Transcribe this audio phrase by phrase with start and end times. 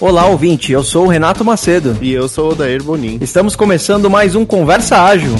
[0.00, 0.72] Olá, ouvinte.
[0.72, 2.02] Eu sou o Renato Macedo.
[2.02, 3.18] E eu sou o Odair Bonin.
[3.20, 5.34] Estamos começando mais um Conversa Ágil.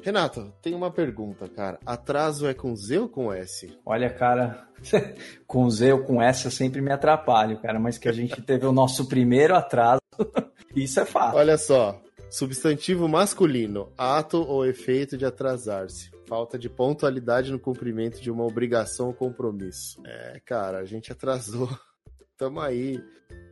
[0.00, 1.80] Renato, tem uma pergunta, cara.
[1.84, 3.76] Atraso é com Z ou com S?
[3.84, 4.64] Olha, cara,
[5.44, 8.64] com Z ou com S eu sempre me atrapalho, cara, mas que a gente teve
[8.66, 10.00] o nosso primeiro atraso,
[10.76, 11.36] isso é fato.
[11.36, 16.13] Olha só, substantivo masculino, ato ou efeito de atrasar-se.
[16.34, 20.02] Falta de pontualidade no cumprimento de uma obrigação ou compromisso.
[20.04, 21.68] É, cara, a gente atrasou.
[22.36, 23.00] Tamo aí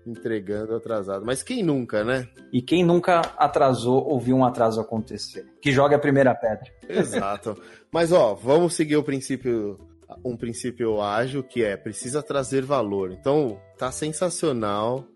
[0.05, 1.25] entregando atrasado.
[1.25, 2.29] Mas quem nunca, né?
[2.53, 5.47] E quem nunca atrasou ou viu um atraso acontecer?
[5.63, 6.69] Que joga a primeira pedra.
[6.89, 7.57] Exato.
[7.93, 9.79] Mas ó, vamos seguir o princípio
[10.25, 13.13] um princípio ágil que é precisa trazer valor.
[13.13, 15.07] Então, tá sensacional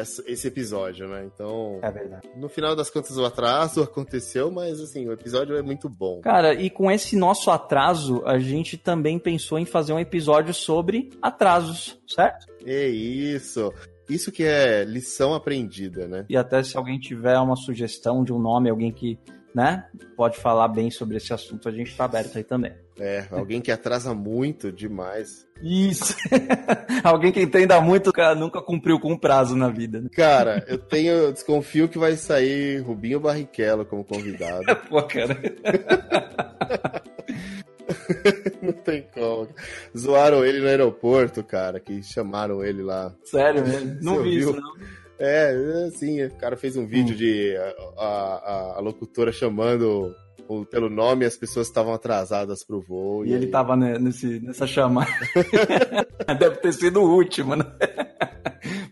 [0.00, 1.28] esse episódio, né?
[1.32, 2.28] Então, é verdade.
[2.36, 6.20] no final das contas o atraso aconteceu, mas assim, o episódio é muito bom.
[6.20, 11.10] Cara, e com esse nosso atraso, a gente também pensou em fazer um episódio sobre
[11.20, 12.46] atrasos, certo?
[12.64, 13.72] É isso.
[14.08, 16.26] Isso que é lição aprendida, né?
[16.28, 19.18] E até se alguém tiver uma sugestão de um nome, alguém que,
[19.54, 22.72] né, pode falar bem sobre esse assunto, a gente tá aberto aí também.
[22.98, 25.46] É, alguém que atrasa muito demais.
[25.62, 26.14] Isso.
[27.02, 30.00] alguém que entenda muito, cara, nunca cumpriu com um prazo na vida.
[30.00, 30.08] Né?
[30.12, 34.64] Cara, eu tenho, eu desconfio que vai sair Rubinho Barrichello como convidado.
[34.88, 35.38] Pô, cara.
[38.62, 39.48] Não tem como.
[39.96, 43.14] Zoaram ele no aeroporto, cara, que chamaram ele lá.
[43.24, 43.98] Sério mesmo?
[44.00, 44.72] Não vi isso, não.
[45.18, 47.18] É, assim, o cara fez um vídeo hum.
[47.18, 50.14] de a, a, a, locutora chamando
[50.70, 53.24] pelo nome as pessoas estavam atrasadas pro voo.
[53.24, 53.50] E, e ele aí...
[53.50, 55.10] tava nesse, nessa chamada.
[56.38, 57.64] Deve ter sido o último, né?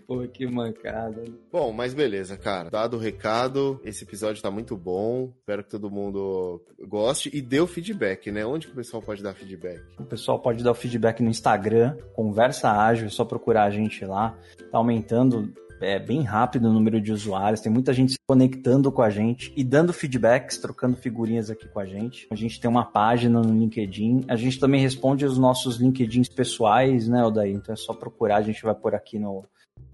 [0.06, 1.22] Pô, que mancada.
[1.52, 2.68] Bom, mas beleza, cara.
[2.68, 5.32] Dado o recado, esse episódio tá muito bom.
[5.38, 8.44] Espero que todo mundo goste e dê o feedback, né?
[8.44, 9.80] Onde que o pessoal pode dar feedback?
[9.98, 14.04] O pessoal pode dar o feedback no Instagram, Conversa Ágil, é só procurar a gente
[14.04, 14.36] lá.
[14.72, 19.02] Tá aumentando é bem rápido o número de usuários, tem muita gente se conectando com
[19.02, 22.26] a gente e dando feedbacks, trocando figurinhas aqui com a gente.
[22.30, 27.08] A gente tem uma página no LinkedIn, a gente também responde os nossos LinkedIns pessoais,
[27.08, 27.52] né, Odaí?
[27.52, 29.44] Então é só procurar, a gente vai por aqui no,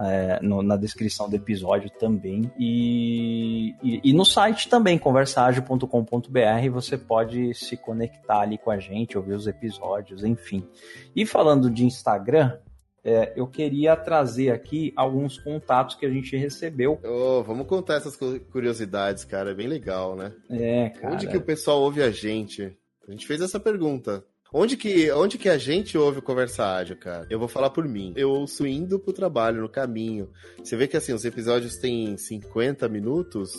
[0.01, 2.51] é, no, na descrição do episódio também.
[2.59, 9.17] E, e, e no site também, conversaagil.com.br, você pode se conectar ali com a gente,
[9.17, 10.67] ouvir os episódios, enfim.
[11.15, 12.59] E falando de Instagram,
[13.07, 16.99] é, eu queria trazer aqui alguns contatos que a gente recebeu.
[17.05, 18.17] Oh, vamos contar essas
[18.51, 19.53] curiosidades, cara.
[19.53, 20.33] É bem legal, né?
[20.51, 21.15] É, cara.
[21.15, 22.77] Onde que o pessoal ouve a gente?
[23.07, 24.25] A gente fez essa pergunta.
[24.53, 27.29] Onde que, onde que a gente ouve Conversa Ágil, cara?
[27.31, 28.13] Eu vou falar por mim.
[28.17, 30.29] Eu ouço indo pro trabalho, no caminho.
[30.59, 33.53] Você vê que assim, os episódios têm 50 minutos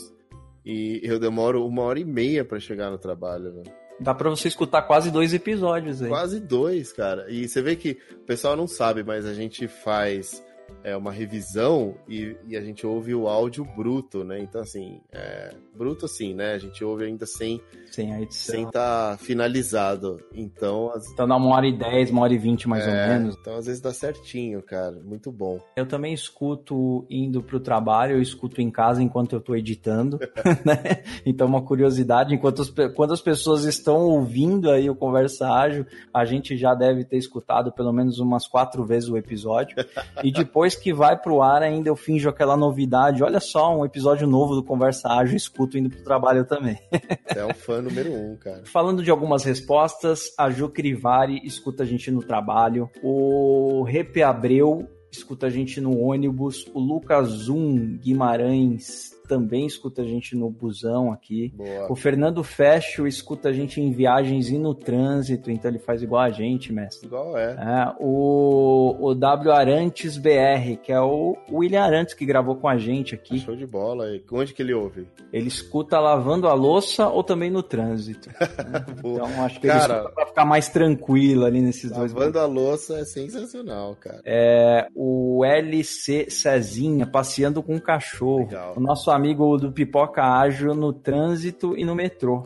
[0.65, 3.63] e eu demoro uma hora e meia para chegar no trabalho, né?
[3.99, 6.09] Dá pra você escutar quase dois episódios aí.
[6.09, 7.25] Quase dois, cara.
[7.29, 10.43] E você vê que o pessoal não sabe, mas a gente faz
[10.83, 14.39] é, uma revisão e, e, a gente ouve o áudio bruto, né?
[14.39, 16.53] Então, assim, é, bruto assim, né?
[16.53, 17.61] A gente ouve ainda sem
[17.91, 18.23] sem
[18.63, 20.19] estar tá finalizado.
[20.33, 21.09] Então, as...
[21.11, 23.37] então dá uma hora e dez, uma hora e vinte mais é, ou menos.
[23.39, 24.99] Então, às vezes dá certinho, cara.
[25.03, 25.59] Muito bom.
[25.75, 30.19] Eu também escuto indo pro trabalho, eu escuto em casa enquanto eu tô editando,
[30.65, 31.03] né?
[31.25, 36.25] Então, uma curiosidade, enquanto as, quando as pessoas estão ouvindo aí o Conversa Ágil, a
[36.25, 39.75] gente já deve ter escutado pelo menos umas quatro vezes o episódio.
[40.23, 43.23] e depois que vai pro ar, ainda eu finjo aquela novidade.
[43.23, 46.77] Olha só, um episódio novo do Conversa Ágil, escuto indo pro trabalho também.
[47.35, 48.63] é um fã número um, cara.
[48.65, 54.87] Falando de algumas respostas, a Ju Crivari escuta a gente no trabalho, o Repe Abreu
[55.11, 61.11] escuta a gente no ônibus, o Lucas Zoom Guimarães também escuta a gente no busão
[61.11, 61.53] aqui.
[61.55, 61.91] Boa.
[61.91, 66.21] O Fernando Fecho escuta a gente em viagens e no trânsito, então ele faz igual
[66.21, 67.07] a gente, mestre.
[67.07, 67.51] Igual é.
[67.51, 72.77] é o, o W Arantes BR, que é o William Arantes que gravou com a
[72.77, 73.39] gente aqui.
[73.39, 74.07] Show de bola.
[74.09, 75.07] E onde que ele ouve?
[75.31, 78.29] Ele escuta lavando a louça ou também no trânsito.
[78.29, 78.35] Né?
[78.99, 82.13] então acho que cara, ele escuta pra ficar mais tranquilo ali nesses lavando dois.
[82.13, 84.21] Lavando a louça é sensacional, cara.
[84.25, 88.39] É, o LC Cezinha passeando com o cachorro.
[88.39, 88.73] Legal.
[88.77, 92.45] O nosso amigo do Pipoca Ágil no trânsito e no metrô.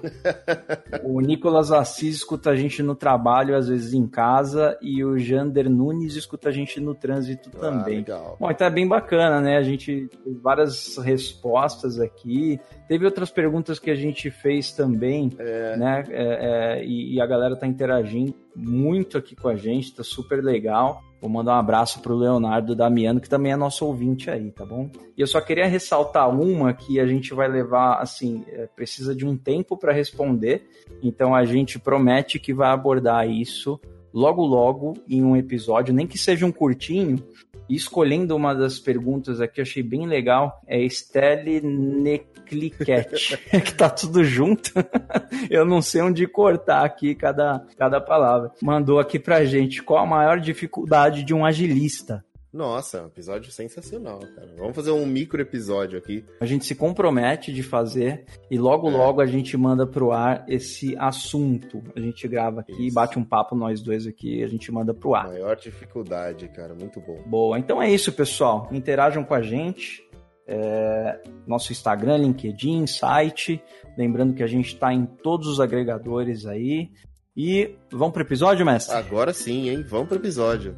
[1.04, 5.70] o Nicolas Assis escuta a gente no trabalho, às vezes em casa, e o Jander
[5.70, 7.98] Nunes escuta a gente no trânsito ah, também.
[7.98, 8.38] Legal.
[8.40, 9.58] Bom, então é bem bacana, né?
[9.58, 12.60] A gente teve várias respostas aqui.
[12.92, 15.78] Teve outras perguntas que a gente fez também, é.
[15.78, 16.04] né?
[16.10, 20.44] É, é, e, e a galera tá interagindo muito aqui com a gente, tá super
[20.44, 21.02] legal.
[21.22, 24.90] Vou mandar um abraço pro Leonardo Damiano, que também é nosso ouvinte aí, tá bom?
[25.16, 29.26] E eu só queria ressaltar uma que a gente vai levar, assim, é, precisa de
[29.26, 30.70] um tempo para responder,
[31.02, 33.80] então a gente promete que vai abordar isso
[34.14, 37.24] logo logo em um episódio, nem que seja um curtinho,
[37.72, 43.90] e escolhendo uma das perguntas aqui, eu achei bem legal, é Estelle Necliquete, que tá
[43.90, 44.72] tudo junto.
[45.50, 48.52] eu não sei onde cortar aqui cada, cada palavra.
[48.62, 52.26] Mandou aqui pra gente, qual a maior dificuldade de um agilista?
[52.54, 54.54] Nossa, um episódio sensacional, cara.
[54.58, 56.26] Vamos fazer um micro episódio aqui.
[56.42, 58.92] A gente se compromete de fazer e logo é.
[58.92, 61.82] logo a gente manda pro ar esse assunto.
[61.96, 62.94] A gente grava aqui, isso.
[62.94, 65.28] bate um papo nós dois aqui e a gente manda pro ar.
[65.28, 67.24] Maior dificuldade, cara, muito bom.
[67.26, 68.68] Boa, então é isso, pessoal.
[68.72, 70.06] Interajam com a gente.
[70.46, 73.64] É, nosso Instagram, LinkedIn, site.
[73.98, 76.90] Lembrando que a gente está em todos os agregadores aí.
[77.36, 78.94] E vamos pro episódio, mestre?
[78.94, 79.86] Agora sim, hein?
[79.88, 80.76] Vamos pro episódio.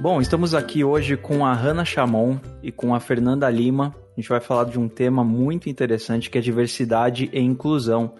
[0.00, 3.94] Bom, estamos aqui hoje com a Hanna Chamon e com a Fernanda Lima.
[4.16, 8.14] A gente vai falar de um tema muito interessante que é diversidade e inclusão.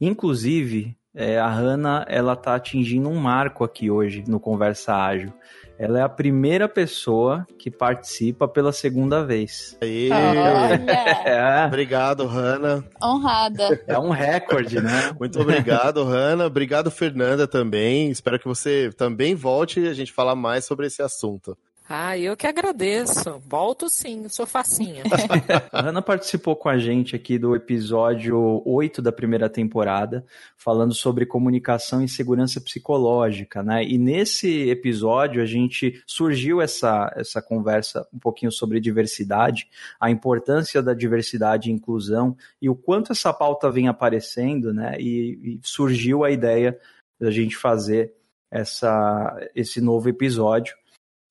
[0.00, 5.32] Inclusive, é, a Hanna ela está atingindo um marco aqui hoje no Conversa Ágil.
[5.78, 9.76] Ela é a primeira pessoa que participa pela segunda vez.
[9.80, 10.08] Aê.
[11.24, 11.66] É.
[11.66, 12.84] Obrigado, Hanna.
[13.02, 13.82] Honrada.
[13.86, 15.12] É um recorde, né?
[15.18, 16.46] Muito obrigado, Hanna.
[16.46, 18.10] Obrigado, Fernanda, também.
[18.10, 21.56] Espero que você também volte e a gente falar mais sobre esse assunto.
[21.96, 23.40] Ah, eu que agradeço.
[23.46, 25.04] Volto sim, sou facinha.
[25.70, 30.26] a Ana participou com a gente aqui do episódio 8 da primeira temporada,
[30.56, 33.84] falando sobre comunicação e segurança psicológica, né?
[33.84, 39.68] E nesse episódio a gente surgiu essa, essa conversa um pouquinho sobre diversidade,
[40.00, 44.96] a importância da diversidade e inclusão e o quanto essa pauta vem aparecendo, né?
[44.98, 46.76] E, e surgiu a ideia
[47.20, 48.12] da gente fazer
[48.50, 50.74] essa, esse novo episódio.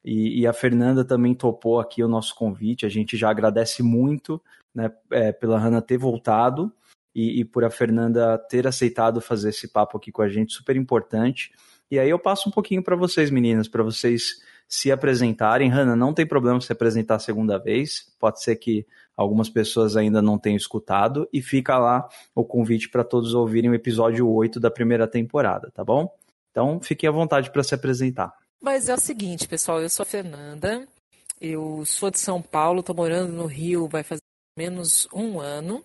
[0.04, 2.86] E, e, a Fernanda também topou aqui o nosso convite.
[2.86, 4.42] A gente já agradece muito
[4.76, 6.72] né, é, pela Hanna ter voltado
[7.16, 10.76] e, e, por a Fernanda ter aceitado fazer esse papo aqui com a gente, super
[10.76, 11.52] importante.
[11.90, 15.70] E aí eu passo um pouquinho para vocês, meninas, para vocês se apresentarem.
[15.70, 18.86] Hanna, não tem problema se apresentar a segunda vez, pode ser que
[19.16, 23.76] algumas pessoas ainda não tenham escutado, e fica lá o convite para todos ouvirem o
[23.76, 26.12] episódio 8 da primeira temporada, tá bom?
[26.50, 28.34] Então fiquem à vontade para se apresentar.
[28.64, 30.88] Mas é o seguinte, pessoal, eu sou a Fernanda,
[31.42, 34.22] eu sou de São Paulo, estou morando no Rio, vai fazer
[34.58, 35.84] menos um ano.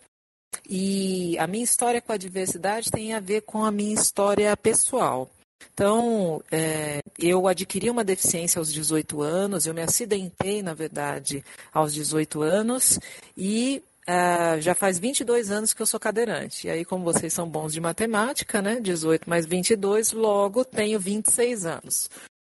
[0.70, 5.28] E a minha história com a diversidade tem a ver com a minha história pessoal.
[5.74, 11.92] Então, é, eu adquiri uma deficiência aos 18 anos, eu me acidentei, na verdade, aos
[11.92, 13.00] 18 anos,
[13.36, 16.66] e Uh, já faz 22 anos que eu sou cadeirante.
[16.66, 18.80] E aí, como vocês são bons de matemática, né?
[18.80, 22.08] 18 mais 22, logo tenho 26 anos.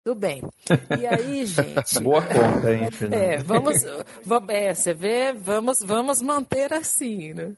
[0.10, 0.42] Tudo bem.
[1.00, 2.00] E aí, gente.
[2.02, 3.84] Boa conta, hein, É, vamos,
[4.26, 7.54] vamos, é, você vê, vamos, vamos manter assim, né?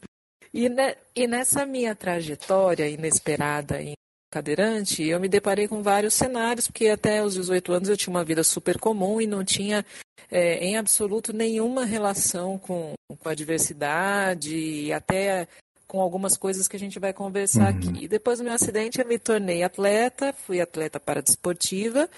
[0.53, 3.94] E, ne, e nessa minha trajetória inesperada em
[4.30, 8.24] cadeirante, eu me deparei com vários cenários, porque até os 18 anos eu tinha uma
[8.24, 9.86] vida super comum e não tinha
[10.30, 15.47] é, em absoluto nenhuma relação com, com a diversidade e até
[15.88, 17.77] com algumas coisas que a gente vai conversar uhum.
[17.77, 18.07] aqui.
[18.09, 22.09] Depois do meu acidente, eu me tornei atleta, fui atleta paradesportiva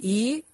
[0.00, 0.44] e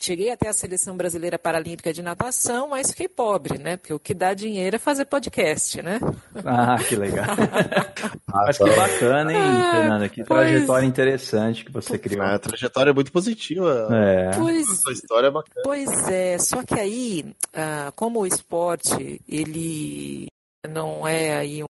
[0.00, 3.76] cheguei até a seleção brasileira paralímpica de natação, mas fiquei pobre, né?
[3.76, 6.00] Porque o que dá dinheiro é fazer podcast, né?
[6.44, 7.26] Ah, que legal.
[8.26, 10.08] mas que bacana, hein, ah, Fernanda?
[10.08, 10.48] Que pois...
[10.48, 12.22] trajetória interessante que você criou.
[12.22, 13.88] A trajetória é muito positiva.
[13.90, 14.30] É.
[14.36, 15.62] Pois, a sua história é bacana.
[15.64, 20.26] Pois é, só que aí, ah, como o esporte, ele
[20.68, 21.62] não é aí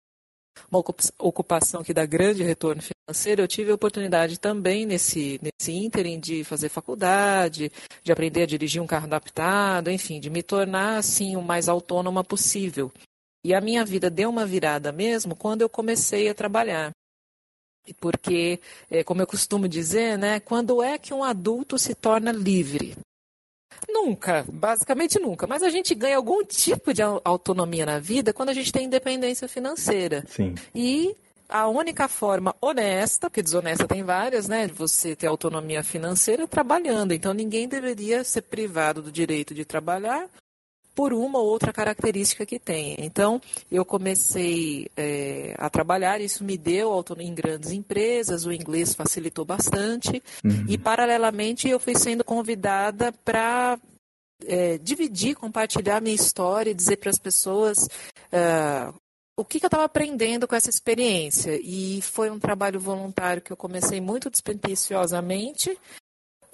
[0.70, 0.82] uma
[1.18, 2.95] ocupação que dá grande retorno financeiro,
[3.38, 7.70] eu tive a oportunidade também nesse, nesse ínterim de fazer faculdade,
[8.02, 12.24] de aprender a dirigir um carro adaptado, enfim, de me tornar assim o mais autônoma
[12.24, 12.92] possível.
[13.44, 16.90] E a minha vida deu uma virada mesmo quando eu comecei a trabalhar.
[18.00, 18.58] Porque,
[18.90, 22.96] é, como eu costumo dizer, né, quando é que um adulto se torna livre?
[23.88, 25.46] Nunca, basicamente nunca.
[25.46, 29.46] Mas a gente ganha algum tipo de autonomia na vida quando a gente tem independência
[29.46, 30.24] financeira.
[30.28, 30.56] Sim.
[30.74, 31.14] E
[31.48, 36.46] a única forma honesta, porque desonesta tem várias, né, de você ter autonomia financeira é
[36.46, 37.12] trabalhando.
[37.12, 40.28] Então ninguém deveria ser privado do direito de trabalhar
[40.96, 42.96] por uma ou outra característica que tem.
[42.98, 43.38] Então,
[43.70, 49.44] eu comecei é, a trabalhar, isso me deu autonomia em grandes empresas, o inglês facilitou
[49.44, 50.64] bastante, uhum.
[50.66, 53.78] e paralelamente eu fui sendo convidada para
[54.46, 57.86] é, dividir, compartilhar minha história, dizer para as pessoas
[58.32, 58.94] uh,
[59.36, 61.60] o que, que eu estava aprendendo com essa experiência.
[61.62, 65.78] E foi um trabalho voluntário que eu comecei muito despretensiosamente,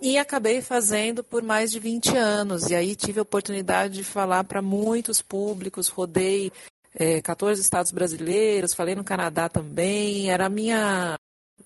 [0.03, 2.69] e acabei fazendo por mais de 20 anos.
[2.69, 6.51] E aí tive a oportunidade de falar para muitos públicos, rodei
[6.93, 10.29] é, 14 estados brasileiros, falei no Canadá também.
[10.29, 11.17] Era a minha,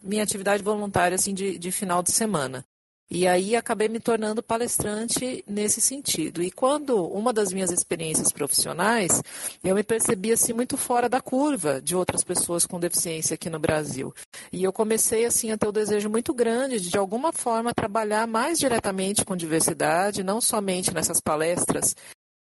[0.03, 2.63] minha atividade voluntária assim, de, de final de semana.
[3.09, 6.43] E aí acabei me tornando palestrante nesse sentido.
[6.43, 9.23] E quando uma das minhas experiências profissionais,
[9.63, 13.61] eu me percebi assim muito fora da curva de outras pessoas com deficiência aqui no
[13.61, 14.13] Brasil.
[14.53, 18.27] E eu comecei assim a ter o desejo muito grande de de alguma forma trabalhar
[18.27, 21.95] mais diretamente com diversidade, não somente nessas palestras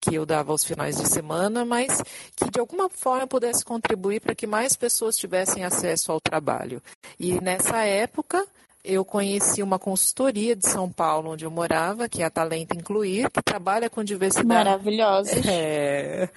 [0.04, 2.02] que eu dava aos finais de semana, mas
[2.36, 6.82] que de alguma forma pudesse contribuir para que mais pessoas tivessem acesso ao trabalho.
[7.20, 8.44] E nessa época,
[8.84, 13.30] eu conheci uma consultoria de São Paulo, onde eu morava, que é a Talento Incluir,
[13.30, 14.48] que trabalha com diversidade.
[14.48, 15.32] Maravilhosa.
[15.50, 16.30] É,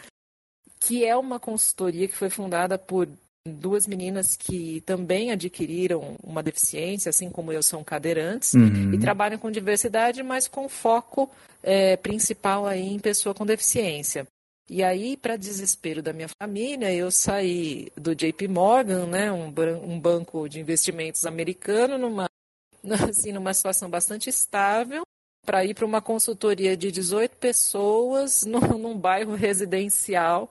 [0.81, 3.09] que é uma consultoria que foi fundada por
[3.47, 8.93] duas meninas que também adquiriram uma deficiência, assim como eu, são cadeirantes, uhum.
[8.93, 11.31] e trabalham com diversidade, mas com foco
[11.63, 14.27] é, principal aí em pessoa com deficiência.
[14.69, 19.53] E aí, para desespero da minha família, eu saí do JP Morgan, né, um,
[19.85, 22.27] um banco de investimentos americano, numa
[23.09, 25.03] assim, numa situação bastante estável,
[25.45, 30.51] para ir para uma consultoria de 18 pessoas no, num bairro residencial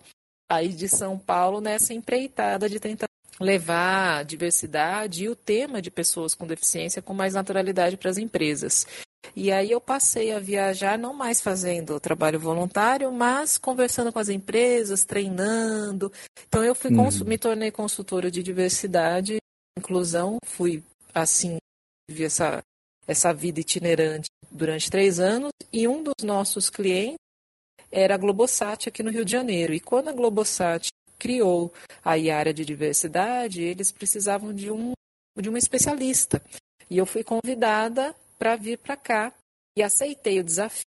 [0.50, 3.08] aí de São Paulo nessa empreitada de tentar
[3.40, 8.18] levar a diversidade e o tema de pessoas com deficiência com mais naturalidade para as
[8.18, 8.86] empresas.
[9.36, 14.30] E aí eu passei a viajar não mais fazendo trabalho voluntário, mas conversando com as
[14.30, 16.12] empresas, treinando.
[16.48, 17.10] Então eu fui uhum.
[17.26, 19.38] me tornei consultora de diversidade,
[19.78, 21.58] inclusão, fui assim
[22.10, 22.64] tive essa,
[23.08, 27.18] essa vida itinerante durante três anos e um dos nossos clientes
[27.92, 29.74] era a Globosat aqui no Rio de Janeiro.
[29.74, 31.72] E quando a Globosat criou
[32.04, 34.94] a área de diversidade, eles precisavam de um,
[35.40, 36.42] de um especialista.
[36.90, 39.34] E eu fui convidada para vir para cá
[39.78, 40.84] e aceitei o desafio.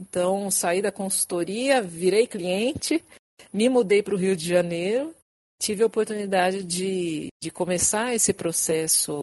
[0.00, 3.04] Então, saí da consultoria, virei cliente,
[3.52, 5.14] me mudei para o Rio de Janeiro,
[5.60, 9.20] tive a oportunidade de, de começar esse processo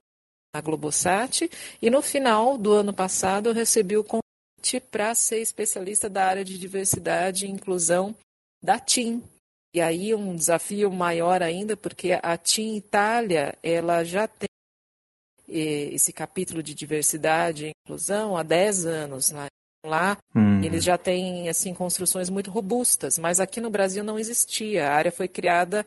[0.62, 1.50] Globosat.
[1.82, 6.44] E no final do ano passado eu recebi o convite para ser especialista da área
[6.44, 8.16] de diversidade e inclusão
[8.64, 9.24] da TIM.
[9.74, 14.48] E aí um desafio maior ainda, porque a TIM Itália, ela já tem
[15.50, 19.48] eh, esse capítulo de diversidade e inclusão há 10 anos lá.
[19.86, 20.64] Lá hum.
[20.64, 24.88] eles já têm assim construções muito robustas, mas aqui no Brasil não existia.
[24.88, 25.86] A área foi criada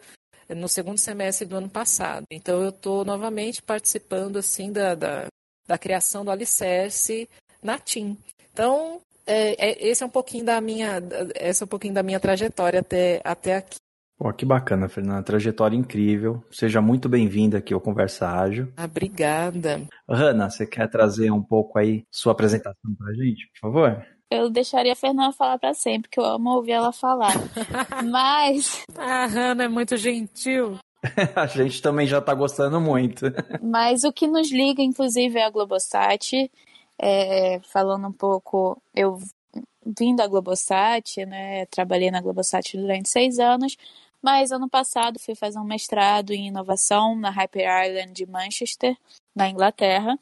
[0.54, 2.24] no segundo semestre do ano passado.
[2.30, 5.26] Então eu estou novamente participando assim da, da,
[5.66, 7.28] da, criação do alicerce
[7.62, 8.16] na TIM.
[8.52, 11.02] Então é, é, esse é um pouquinho da minha
[11.34, 13.76] essa é um pouquinho da minha trajetória até, até aqui.
[14.18, 15.22] Pô, que bacana, Fernanda.
[15.22, 16.42] Trajetória incrível.
[16.50, 18.72] Seja muito bem-vinda aqui ao Conversa Ágil.
[18.76, 19.82] Ah, obrigada.
[20.08, 24.04] Hanna, você quer trazer um pouco aí sua apresentação para a gente, por favor?
[24.30, 27.32] Eu deixaria a Fernanda falar para sempre, que eu amo ouvir ela falar.
[28.04, 28.84] Mas.
[28.96, 30.78] A Hannah é muito gentil.
[31.34, 33.26] a gente também já tá gostando muito.
[33.62, 36.50] Mas o que nos liga, inclusive, é a Globosat.
[37.00, 39.18] É, falando um pouco, eu
[39.86, 41.66] vim da Globosat, né?
[41.66, 43.76] Trabalhei na Globosat durante seis anos.
[44.20, 48.96] Mas ano passado fui fazer um mestrado em inovação na Hyper Island de Manchester,
[49.34, 50.18] na Inglaterra,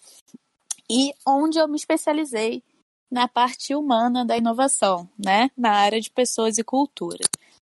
[0.90, 2.62] e onde eu me especializei
[3.10, 5.50] na parte humana da inovação, né?
[5.56, 7.24] Na área de pessoas e cultura.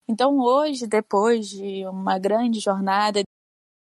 [0.08, 3.26] Então, hoje, depois de uma grande jornada de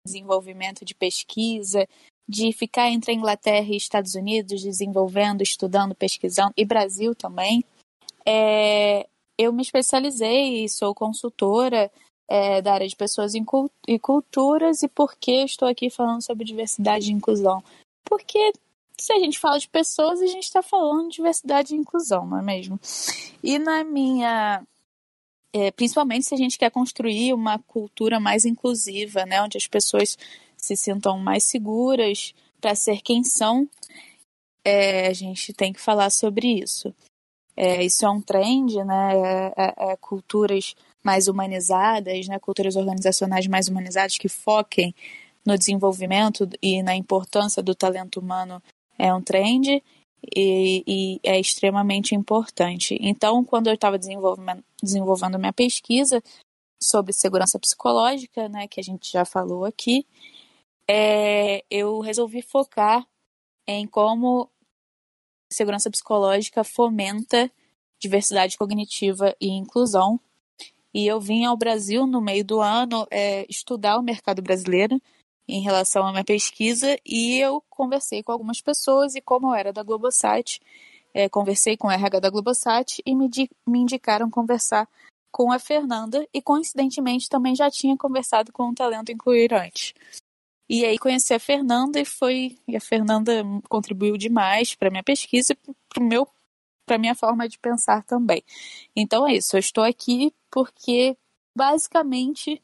[0.05, 1.87] desenvolvimento de pesquisa,
[2.27, 7.63] de ficar entre a Inglaterra e Estados Unidos, desenvolvendo, estudando, pesquisando, e Brasil também,
[8.25, 9.07] é,
[9.37, 11.91] eu me especializei e sou consultora
[12.27, 14.81] é, da área de pessoas e culturas.
[14.81, 17.63] E por que estou aqui falando sobre diversidade e inclusão?
[18.03, 18.51] Porque
[18.97, 22.39] se a gente fala de pessoas, a gente está falando de diversidade e inclusão, não
[22.39, 22.79] é mesmo?
[23.43, 24.63] E na minha.
[25.53, 30.17] É, principalmente se a gente quer construir uma cultura mais inclusiva, né, onde as pessoas
[30.57, 33.65] se sintam mais seguras para ser quem são,
[34.65, 36.93] é, a gente tem que falar sobre isso.
[37.55, 39.13] É, isso é um trend, né?
[39.15, 42.37] É, é, é culturas mais humanizadas, né?
[42.39, 44.93] Culturas organizacionais mais humanizadas que foquem
[45.45, 48.61] no desenvolvimento e na importância do talento humano
[48.97, 49.83] é um trend
[50.35, 52.97] e, e é extremamente importante.
[52.99, 56.21] Então, quando eu estava desenvolvendo, minha pesquisa
[56.81, 60.05] sobre segurança psicológica, né, que a gente já falou aqui,
[60.87, 63.05] é, eu resolvi focar
[63.67, 64.49] em como
[65.51, 67.51] segurança psicológica fomenta
[67.99, 70.19] diversidade cognitiva e inclusão.
[70.93, 75.01] E eu vim ao Brasil no meio do ano é, estudar o mercado brasileiro
[75.47, 79.71] em relação à minha pesquisa e eu conversei com algumas pessoas e como eu era
[79.71, 80.59] da Globosat,
[81.13, 83.29] é, conversei com a RH da Globosat e me,
[83.65, 84.87] me indicaram conversar
[85.31, 89.93] com a Fernanda e coincidentemente também já tinha conversado com o Talento Incluir antes.
[90.67, 95.53] E aí conheci a Fernanda e foi e a Fernanda contribuiu demais para minha pesquisa
[95.53, 96.27] e para meu
[96.85, 98.43] para minha forma de pensar também.
[98.95, 101.17] Então é isso, eu estou aqui porque
[101.55, 102.61] basicamente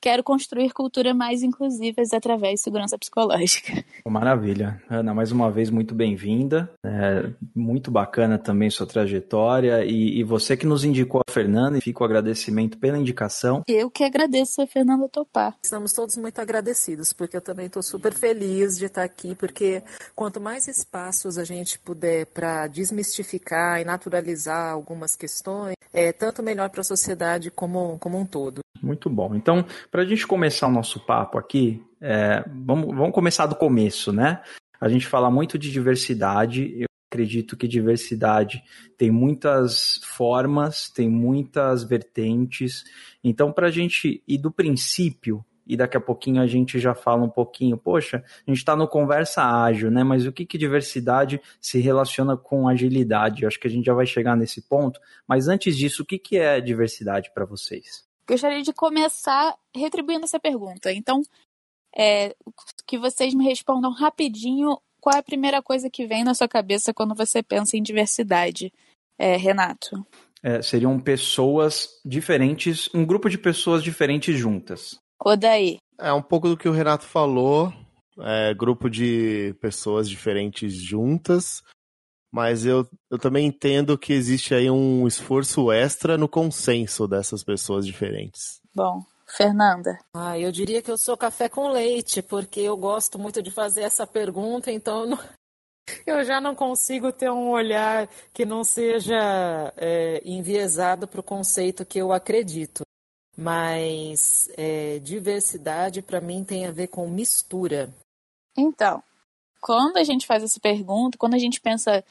[0.00, 3.84] quero construir cultura mais inclusivas através de segurança psicológica.
[4.06, 4.82] Maravilha.
[4.88, 6.70] Ana, mais uma vez, muito bem-vinda.
[6.84, 9.84] É, muito bacana também sua trajetória.
[9.84, 13.62] E, e, você que nos indicou a Fernanda, e fica o agradecimento pela indicação.
[13.66, 15.56] Eu que agradeço a Fernanda topar.
[15.62, 19.82] Estamos todos muito agradecidos, porque eu também estou super feliz de estar aqui, porque
[20.14, 26.70] quanto mais espaços a gente puder para desmistificar e naturalizar algumas questões, é tanto melhor
[26.70, 28.60] para a sociedade como, como um todo.
[28.82, 29.34] Muito bom.
[29.34, 34.12] Então, para a gente começar o nosso papo aqui, é, vamos, vamos começar do começo,
[34.12, 34.42] né?
[34.80, 36.74] A gente fala muito de diversidade.
[36.78, 38.62] Eu acredito que diversidade
[38.96, 42.84] tem muitas formas, tem muitas vertentes.
[43.24, 47.22] Então, para a gente ir do princípio, e daqui a pouquinho a gente já fala
[47.22, 50.02] um pouquinho, poxa, a gente está no conversa ágil, né?
[50.02, 53.42] Mas o que, que diversidade se relaciona com agilidade?
[53.42, 54.98] Eu acho que a gente já vai chegar nesse ponto.
[55.26, 58.07] Mas antes disso, o que, que é diversidade para vocês?
[58.28, 60.92] Gostaria de começar retribuindo essa pergunta.
[60.92, 61.22] Então,
[61.96, 62.34] é,
[62.86, 66.92] que vocês me respondam rapidinho qual é a primeira coisa que vem na sua cabeça
[66.92, 68.72] quando você pensa em diversidade,
[69.18, 70.06] é, Renato?
[70.42, 74.98] É, seriam pessoas diferentes, um grupo de pessoas diferentes juntas.
[75.24, 75.78] O daí?
[75.98, 77.72] É um pouco do que o Renato falou.
[78.20, 81.62] É, grupo de pessoas diferentes juntas,
[82.30, 87.86] mas eu, eu também entendo que existe aí um esforço extra no consenso dessas pessoas
[87.86, 88.60] diferentes.
[88.74, 89.98] Bom, Fernanda.
[90.14, 93.82] Ah, eu diria que eu sou café com leite, porque eu gosto muito de fazer
[93.82, 95.18] essa pergunta, então eu, não,
[96.06, 101.84] eu já não consigo ter um olhar que não seja é, enviesado para o conceito
[101.84, 102.82] que eu acredito.
[103.36, 107.88] Mas é, diversidade, para mim, tem a ver com mistura.
[108.56, 109.00] Então,
[109.60, 112.04] quando a gente faz essa pergunta, quando a gente pensa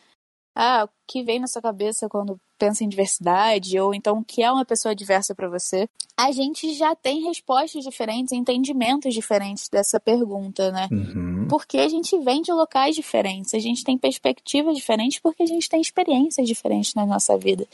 [0.60, 4.41] ah, o que vem na sua cabeça quando pensa em diversidade, ou então o que
[4.41, 10.00] é uma pessoa diversa para você, a gente já tem respostas diferentes, entendimentos diferentes dessa
[10.00, 10.89] pergunta, né?
[10.91, 11.48] Uhum.
[11.48, 15.70] Porque a gente vem de locais diferentes, a gente tem perspectivas diferentes, porque a gente
[15.70, 17.67] tem experiências diferentes na nossa vida.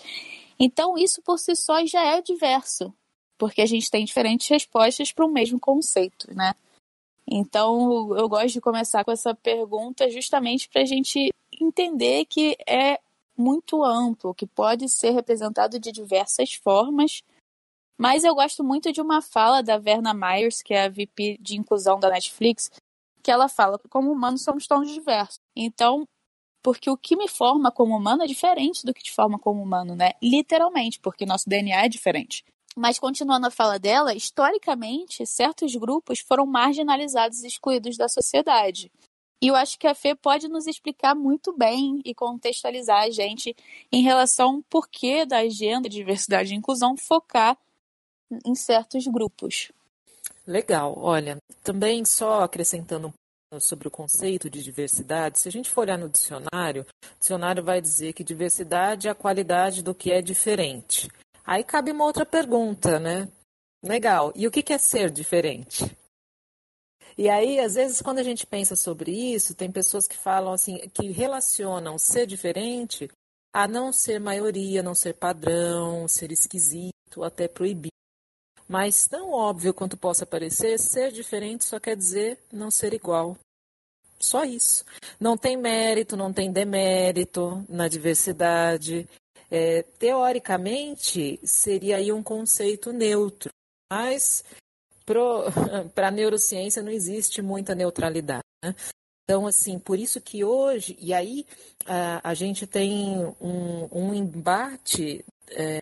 [0.60, 2.94] Então, isso por si só já é diverso,
[3.38, 6.54] porque a gente tem diferentes respostas para o mesmo conceito, né?
[7.26, 11.30] Então, eu gosto de começar com essa pergunta justamente para a gente
[11.64, 13.00] entender que é
[13.36, 17.24] muito amplo, que pode ser representado de diversas formas.
[17.98, 21.56] Mas eu gosto muito de uma fala da Verna Myers, que é a VP de
[21.56, 22.72] inclusão da Netflix,
[23.22, 25.40] que ela fala que como humanos somos tão diversos.
[25.56, 26.06] Então,
[26.62, 29.96] porque o que me forma como humano é diferente do que te forma como humano,
[29.96, 30.12] né?
[30.22, 32.44] Literalmente, porque nosso DNA é diferente.
[32.76, 38.92] Mas continuando a fala dela, historicamente, certos grupos foram marginalizados e excluídos da sociedade.
[39.44, 43.54] E eu acho que a Fê pode nos explicar muito bem e contextualizar a gente
[43.92, 47.58] em relação ao porquê da agenda de diversidade e inclusão focar
[48.46, 49.70] em certos grupos.
[50.48, 50.98] Legal.
[50.98, 53.14] Olha, também só acrescentando
[53.54, 57.62] um sobre o conceito de diversidade, se a gente for olhar no dicionário, o dicionário
[57.62, 61.10] vai dizer que diversidade é a qualidade do que é diferente.
[61.46, 63.28] Aí cabe uma outra pergunta, né?
[63.84, 64.32] Legal.
[64.38, 65.84] E o que é ser diferente?
[67.18, 70.78] E aí, às vezes, quando a gente pensa sobre isso, tem pessoas que falam assim,
[70.94, 73.10] que relacionam ser diferente
[73.54, 77.94] a não ser maioria, não ser padrão, ser esquisito, até proibido.
[78.68, 83.38] Mas tão óbvio quanto possa parecer, ser diferente só quer dizer não ser igual.
[84.18, 84.84] Só isso.
[85.20, 89.08] Não tem mérito, não tem demérito na diversidade.
[89.52, 93.52] É, teoricamente, seria aí um conceito neutro,
[93.92, 94.44] mas
[95.06, 98.44] para a neurociência não existe muita neutralidade.
[98.64, 98.76] Né?
[99.24, 101.46] Então, assim, por isso que hoje, e aí
[101.86, 105.80] a, a gente tem um, um embate é,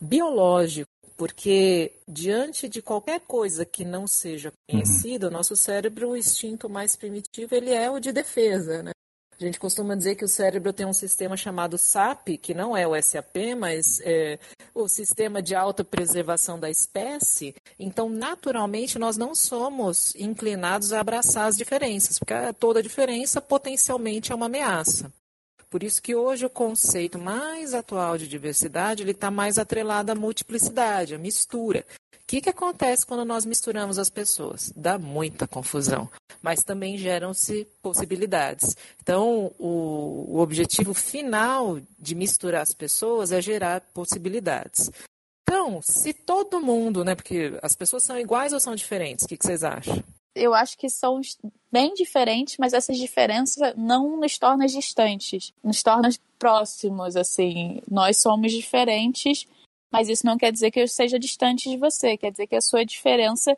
[0.00, 5.32] biológico, porque diante de qualquer coisa que não seja conhecida, uhum.
[5.32, 8.90] o nosso cérebro, o instinto mais primitivo, ele é o de defesa, né?
[9.40, 12.86] A gente costuma dizer que o cérebro tem um sistema chamado SAP, que não é
[12.86, 14.38] o SAP, mas é
[14.74, 17.54] o sistema de autopreservação da espécie.
[17.78, 24.34] Então, naturalmente, nós não somos inclinados a abraçar as diferenças, porque toda diferença potencialmente é
[24.34, 25.12] uma ameaça.
[25.72, 30.14] Por isso que hoje o conceito mais atual de diversidade ele está mais atrelado à
[30.14, 31.84] multiplicidade, à mistura.
[32.32, 34.72] Que, que acontece quando nós misturamos as pessoas?
[34.74, 36.08] Dá muita confusão,
[36.40, 38.74] mas também geram-se possibilidades.
[39.02, 44.90] Então, o, o objetivo final de misturar as pessoas é gerar possibilidades.
[45.42, 47.14] Então, se todo mundo, né?
[47.14, 49.26] Porque as pessoas são iguais ou são diferentes?
[49.26, 50.02] O que, que vocês acham?
[50.34, 51.20] Eu acho que são
[51.70, 57.82] bem diferentes, mas essas diferenças não nos tornam distantes, nos tornam próximos, assim.
[57.90, 59.46] Nós somos diferentes,
[59.92, 62.60] mas isso não quer dizer que eu seja distante de você, quer dizer que a
[62.60, 63.56] sua diferença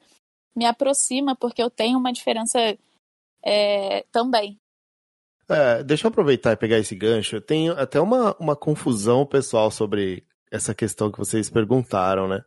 [0.55, 2.59] me aproxima, porque eu tenho uma diferença
[3.43, 4.59] é, também.
[5.49, 7.37] É, deixa eu aproveitar e pegar esse gancho.
[7.37, 12.43] Eu tenho até uma, uma confusão pessoal sobre essa questão que vocês perguntaram, né?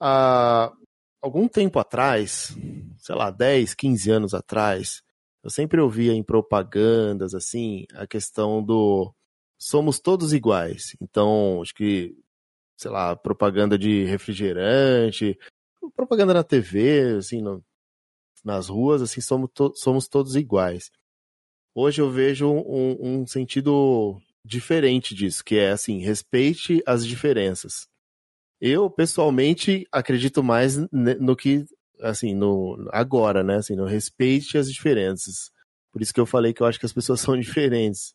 [0.00, 0.72] Há
[1.20, 2.54] algum tempo atrás,
[2.98, 5.02] sei lá, 10, 15 anos atrás,
[5.42, 9.12] eu sempre ouvia em propagandas, assim, a questão do
[9.58, 10.96] somos todos iguais.
[11.00, 12.14] Então, acho que
[12.76, 15.38] sei lá, propaganda de refrigerante,
[15.96, 17.64] propaganda na TV, assim, no,
[18.44, 20.90] nas ruas, assim, somos, to somos todos iguais.
[21.74, 27.88] Hoje eu vejo um, um sentido diferente disso, que é assim, respeite as diferenças.
[28.60, 31.64] Eu, pessoalmente, acredito mais no que,
[32.00, 35.50] assim, no agora, né, assim, no respeite as diferenças.
[35.92, 38.14] Por isso que eu falei que eu acho que as pessoas são diferentes.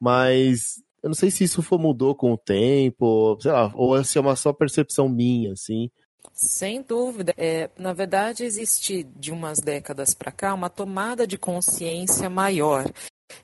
[0.00, 4.20] Mas eu não sei se isso mudou com o tempo, sei lá, ou se é
[4.20, 5.90] uma só percepção minha, assim.
[6.32, 7.34] Sem dúvida.
[7.36, 12.84] É, na verdade, existe de umas décadas para cá uma tomada de consciência maior.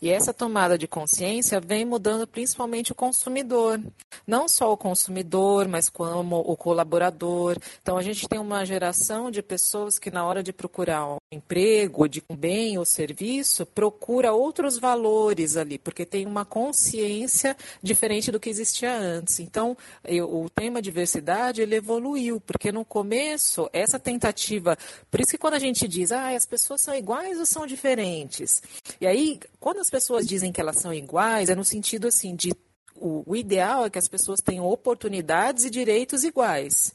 [0.01, 3.81] E essa tomada de consciência vem mudando principalmente o consumidor.
[4.27, 7.57] Não só o consumidor, mas como o colaborador.
[7.83, 12.09] Então, a gente tem uma geração de pessoas que, na hora de procurar um emprego,
[12.09, 18.40] de um bem ou serviço, procura outros valores ali, porque tem uma consciência diferente do
[18.40, 19.40] que existia antes.
[19.40, 24.77] Então, eu, o tema diversidade, ele evoluiu, porque no começo, essa tentativa...
[25.11, 28.62] Por isso que quando a gente diz, ah, as pessoas são iguais ou são diferentes?
[29.01, 32.53] E aí, quando as pessoas dizem que elas são iguais, é no sentido assim de
[32.97, 36.93] o, o ideal é que as pessoas tenham oportunidades e direitos iguais.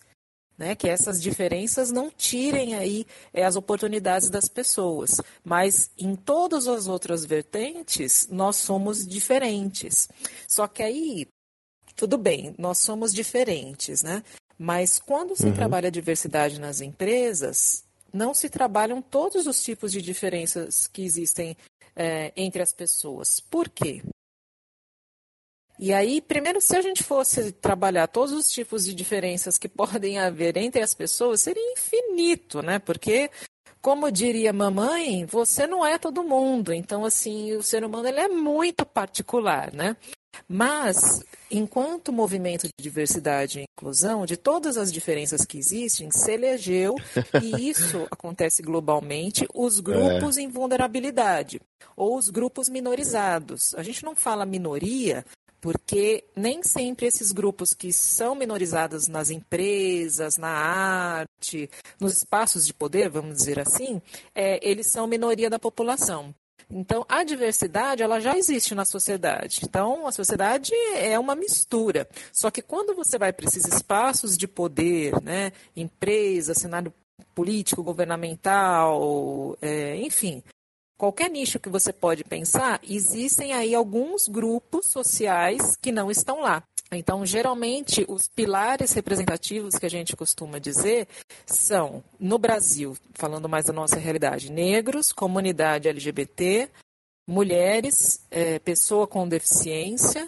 [0.57, 5.15] Né, que essas diferenças não tirem aí é, as oportunidades das pessoas.
[5.41, 10.09] Mas em todas as outras vertentes, nós somos diferentes.
[10.45, 11.27] Só que aí,
[11.95, 14.21] tudo bem, nós somos diferentes, né?
[14.57, 15.53] Mas quando se uhum.
[15.53, 21.55] trabalha diversidade nas empresas, não se trabalham todos os tipos de diferenças que existem
[21.99, 23.41] é, entre as pessoas.
[23.41, 24.01] Por quê?
[25.77, 30.17] E aí, primeiro, se a gente fosse trabalhar todos os tipos de diferenças que podem
[30.17, 32.79] haver entre as pessoas, seria infinito, né?
[32.79, 33.29] Porque,
[33.81, 36.71] como diria mamãe, você não é todo mundo.
[36.73, 39.97] Então, assim, o ser humano ele é muito particular, né?
[40.47, 46.95] Mas, enquanto movimento de diversidade e inclusão, de todas as diferenças que existem, se elegeu,
[47.41, 50.41] e isso acontece globalmente, os grupos é.
[50.41, 51.61] em vulnerabilidade,
[51.95, 53.75] ou os grupos minorizados.
[53.75, 55.25] A gente não fala minoria
[55.61, 62.73] porque nem sempre esses grupos que são minorizados nas empresas, na arte, nos espaços de
[62.73, 64.01] poder, vamos dizer assim,
[64.33, 66.33] é, eles são minoria da população.
[66.69, 69.61] Então, a diversidade, ela já existe na sociedade.
[69.63, 72.07] Então, a sociedade é uma mistura.
[72.31, 76.93] Só que quando você vai para esses espaços de poder, né, empresa, cenário
[77.33, 80.43] político, governamental, é, enfim,
[80.97, 86.63] qualquer nicho que você pode pensar, existem aí alguns grupos sociais que não estão lá.
[86.91, 91.07] Então, geralmente, os pilares representativos que a gente costuma dizer
[91.45, 96.69] são, no Brasil, falando mais da nossa realidade, negros, comunidade LGBT,
[97.27, 100.27] mulheres, é, pessoa com deficiência.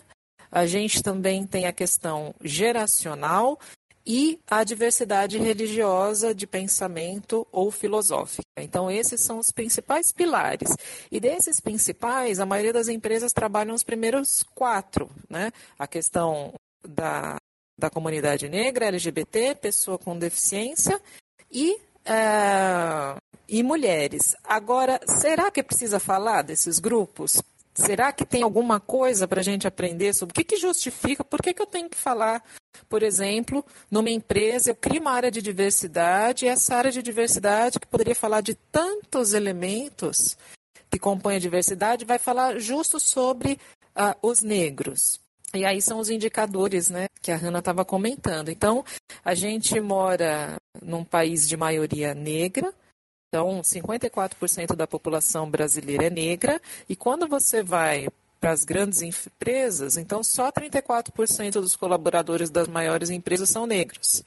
[0.52, 3.58] A gente também tem a questão geracional
[4.06, 8.44] e a diversidade religiosa de pensamento ou filosófica.
[8.58, 10.76] Então, esses são os principais pilares.
[11.12, 15.52] E desses principais, a maioria das empresas trabalham os primeiros quatro, né?
[15.78, 16.54] A questão
[16.88, 17.38] da,
[17.78, 21.00] da comunidade negra, LGBT, pessoa com deficiência
[21.52, 23.16] e, é,
[23.48, 24.36] e mulheres.
[24.44, 27.42] Agora, será que precisa falar desses grupos?
[27.82, 31.24] Será que tem alguma coisa para a gente aprender sobre o que, que justifica?
[31.24, 32.44] Por que, que eu tenho que falar,
[32.88, 37.80] por exemplo, numa empresa, eu crio uma área de diversidade, e essa área de diversidade,
[37.80, 40.38] que poderia falar de tantos elementos
[40.90, 43.54] que compõem a diversidade, vai falar justo sobre
[43.96, 45.20] uh, os negros.
[45.54, 48.50] E aí são os indicadores né, que a Hanna estava comentando.
[48.50, 48.86] Então,
[49.24, 52.74] a gente mora num país de maioria negra,
[53.34, 58.10] então, 54% da população brasileira é negra, e quando você vai
[58.42, 64.22] para as grandes empresas, então só 34% dos colaboradores das maiores empresas são negros.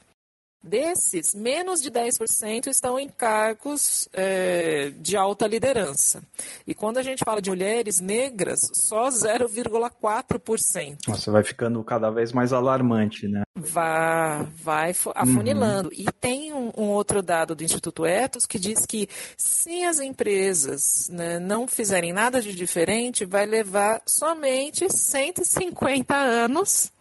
[0.65, 6.23] Desses, menos de 10% estão em cargos é, de alta liderança.
[6.65, 10.97] E quando a gente fala de mulheres negras, só 0,4%.
[11.07, 13.43] Nossa, vai ficando cada vez mais alarmante, né?
[13.55, 15.89] Vai, vai afunilando.
[15.89, 15.95] Uhum.
[15.95, 21.09] E tem um, um, outro dado do Instituto Etos que diz que se as empresas
[21.11, 26.91] né, não fizerem nada de diferente, vai levar somente 150 anos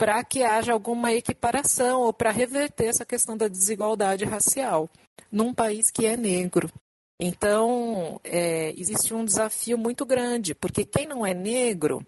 [0.00, 4.88] para que haja alguma equiparação ou para reverter essa questão da desigualdade racial
[5.30, 6.72] num país que é negro.
[7.20, 12.02] Então, é, existe um desafio muito grande, porque quem não é negro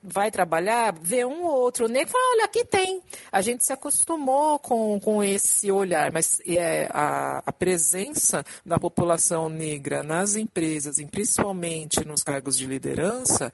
[0.00, 3.02] vai trabalhar, vê um ou outro negro e fala, olha, aqui tem.
[3.32, 9.48] A gente se acostumou com, com esse olhar, mas é, a, a presença da população
[9.48, 13.52] negra nas empresas, e principalmente nos cargos de liderança,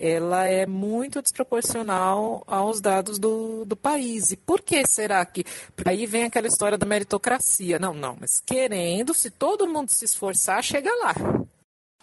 [0.00, 4.32] ela é muito desproporcional aos dados do, do país.
[4.32, 5.44] E por que será que.
[5.84, 7.78] Aí vem aquela história da meritocracia.
[7.78, 11.14] Não, não, mas querendo, se todo mundo se esforçar, chega lá.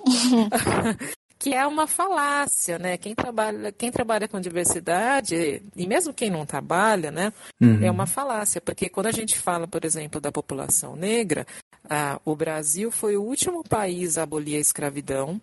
[1.39, 2.97] que é uma falácia, né?
[2.97, 7.31] Quem trabalha, quem trabalha com diversidade, e mesmo quem não trabalha, né,
[7.61, 7.83] uhum.
[7.83, 11.45] é uma falácia, porque quando a gente fala, por exemplo, da população negra,
[11.89, 15.39] ah, o Brasil foi o último país a abolir a escravidão,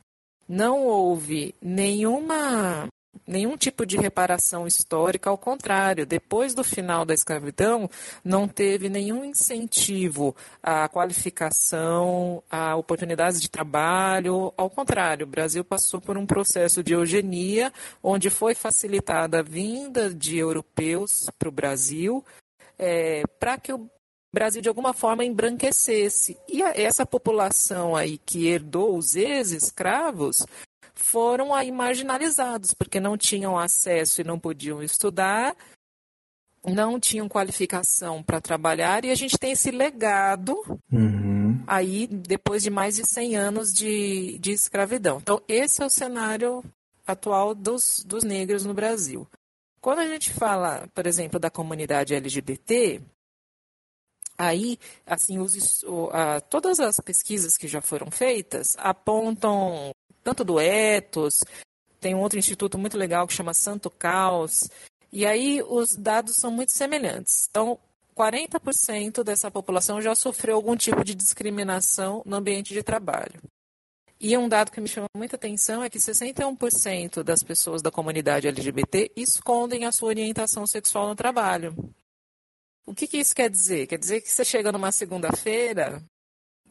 [0.48, 2.88] não houve nenhuma
[3.26, 7.88] nenhum tipo de reparação histórica, ao contrário, depois do final da escravidão,
[8.22, 16.00] não teve nenhum incentivo à qualificação, a oportunidades de trabalho, ao contrário, o Brasil passou
[16.00, 22.24] por um processo de eugenia, onde foi facilitada a vinda de europeus para o Brasil,
[22.78, 23.88] é, para que o
[24.34, 26.36] Brasil de alguma forma embranquecesse.
[26.48, 30.44] E essa população aí que herdou os ex-escravos
[30.94, 35.56] foram aí marginalizados, porque não tinham acesso e não podiam estudar,
[36.64, 40.56] não tinham qualificação para trabalhar, e a gente tem esse legado
[40.90, 41.62] uhum.
[41.66, 45.18] aí depois de mais de 100 anos de, de escravidão.
[45.20, 46.64] Então, esse é o cenário
[47.06, 49.28] atual dos, dos negros no Brasil.
[49.80, 53.02] Quando a gente fala, por exemplo, da comunidade LGBT,
[54.36, 55.84] Aí, assim, os,
[56.50, 59.92] todas as pesquisas que já foram feitas apontam,
[60.22, 61.40] tanto do Etos,
[62.00, 64.68] tem um outro instituto muito legal que chama Santo Caos,
[65.12, 67.46] e aí os dados são muito semelhantes.
[67.48, 67.78] Então,
[68.16, 73.40] 40% dessa população já sofreu algum tipo de discriminação no ambiente de trabalho.
[74.20, 78.48] E um dado que me chama muita atenção é que 61% das pessoas da comunidade
[78.48, 81.74] LGBT escondem a sua orientação sexual no trabalho.
[82.86, 83.86] O que, que isso quer dizer?
[83.86, 86.02] Quer dizer que você chega numa segunda-feira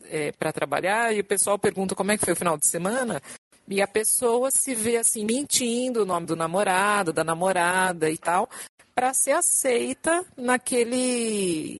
[0.05, 3.21] é, para trabalhar e o pessoal pergunta como é que foi o final de semana
[3.67, 8.49] e a pessoa se vê assim mentindo o nome do namorado, da namorada e tal,
[8.93, 11.77] para ser aceita naquele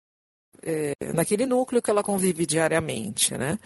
[0.64, 3.60] é, naquele núcleo que ela convive diariamente, né?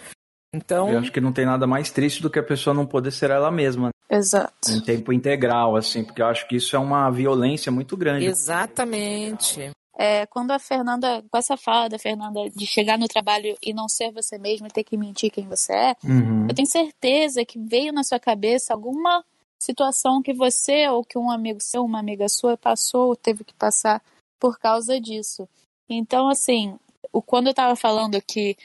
[0.54, 3.12] Então, eu acho que não tem nada mais triste do que a pessoa não poder
[3.12, 3.90] ser ela mesma.
[4.10, 4.72] Exato.
[4.72, 8.26] Em tempo integral, assim, porque eu acho que isso é uma violência muito grande.
[8.26, 9.72] Exatamente.
[10.00, 13.90] É, quando a Fernanda, com essa fala da Fernanda de chegar no trabalho e não
[13.90, 16.46] ser você mesmo e ter que mentir quem você é, uhum.
[16.48, 19.26] eu tenho certeza que veio na sua cabeça alguma
[19.60, 23.56] situação que você ou que um amigo seu, uma amiga sua passou ou teve que
[23.56, 24.02] passar
[24.40, 25.50] por causa disso.
[25.90, 26.78] Então, assim,
[27.12, 28.56] o, quando eu estava falando que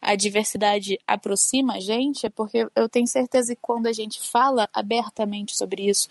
[0.00, 4.68] a diversidade aproxima a gente, é porque eu tenho certeza que quando a gente fala
[4.72, 6.08] abertamente sobre isso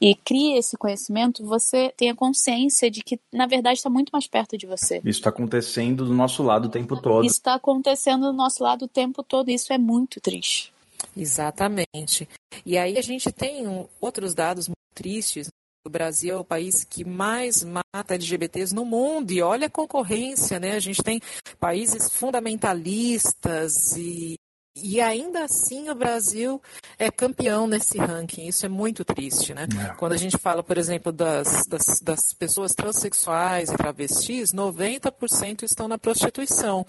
[0.00, 4.26] e cria esse conhecimento, você tem a consciência de que, na verdade, está muito mais
[4.26, 4.96] perto de você.
[4.98, 7.24] Isso está acontecendo do nosso lado o tempo todo.
[7.24, 10.72] Isso está acontecendo do nosso lado o tempo todo, e isso é muito triste.
[11.16, 12.28] Exatamente.
[12.64, 13.64] E aí a gente tem
[14.00, 15.50] outros dados muito tristes.
[15.84, 19.30] O Brasil é o país que mais mata LGBTs no mundo.
[19.30, 20.72] E olha a concorrência, né?
[20.72, 21.20] A gente tem
[21.58, 24.36] países fundamentalistas e
[24.76, 26.62] e ainda assim o Brasil
[26.98, 28.46] é campeão nesse ranking.
[28.46, 29.66] Isso é muito triste, né?
[29.90, 29.94] É.
[29.94, 35.88] Quando a gente fala, por exemplo, das, das, das pessoas transexuais e travestis, 90% estão
[35.88, 36.86] na prostituição.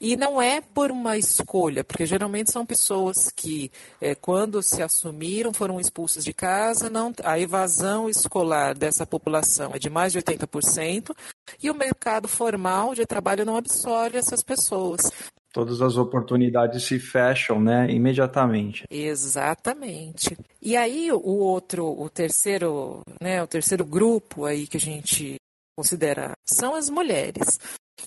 [0.00, 5.52] E não é por uma escolha, porque geralmente são pessoas que, é, quando se assumiram,
[5.52, 6.88] foram expulsas de casa.
[6.88, 11.14] Não, a evasão escolar dessa população é de mais de 80%,
[11.62, 15.10] e o mercado formal de trabalho não absorve essas pessoas
[15.52, 18.84] todas as oportunidades se fecham, né, imediatamente.
[18.88, 20.38] Exatamente.
[20.62, 25.34] E aí o outro, o terceiro, né, o terceiro grupo aí que a gente
[25.76, 27.58] considera são as mulheres.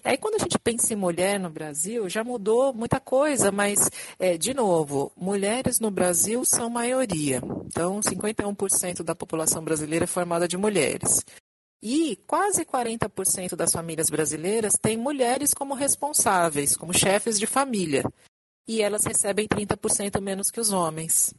[0.03, 4.37] Aí quando a gente pensa em mulher no Brasil, já mudou muita coisa, mas, é,
[4.37, 7.41] de novo, mulheres no Brasil são maioria.
[7.65, 11.23] Então, 51% da população brasileira é formada de mulheres.
[11.81, 18.03] E quase 40% das famílias brasileiras têm mulheres como responsáveis, como chefes de família.
[18.67, 21.33] E elas recebem 30% menos que os homens.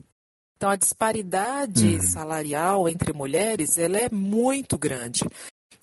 [0.57, 2.03] Então a disparidade uhum.
[2.03, 5.25] salarial entre mulheres ela é muito grande.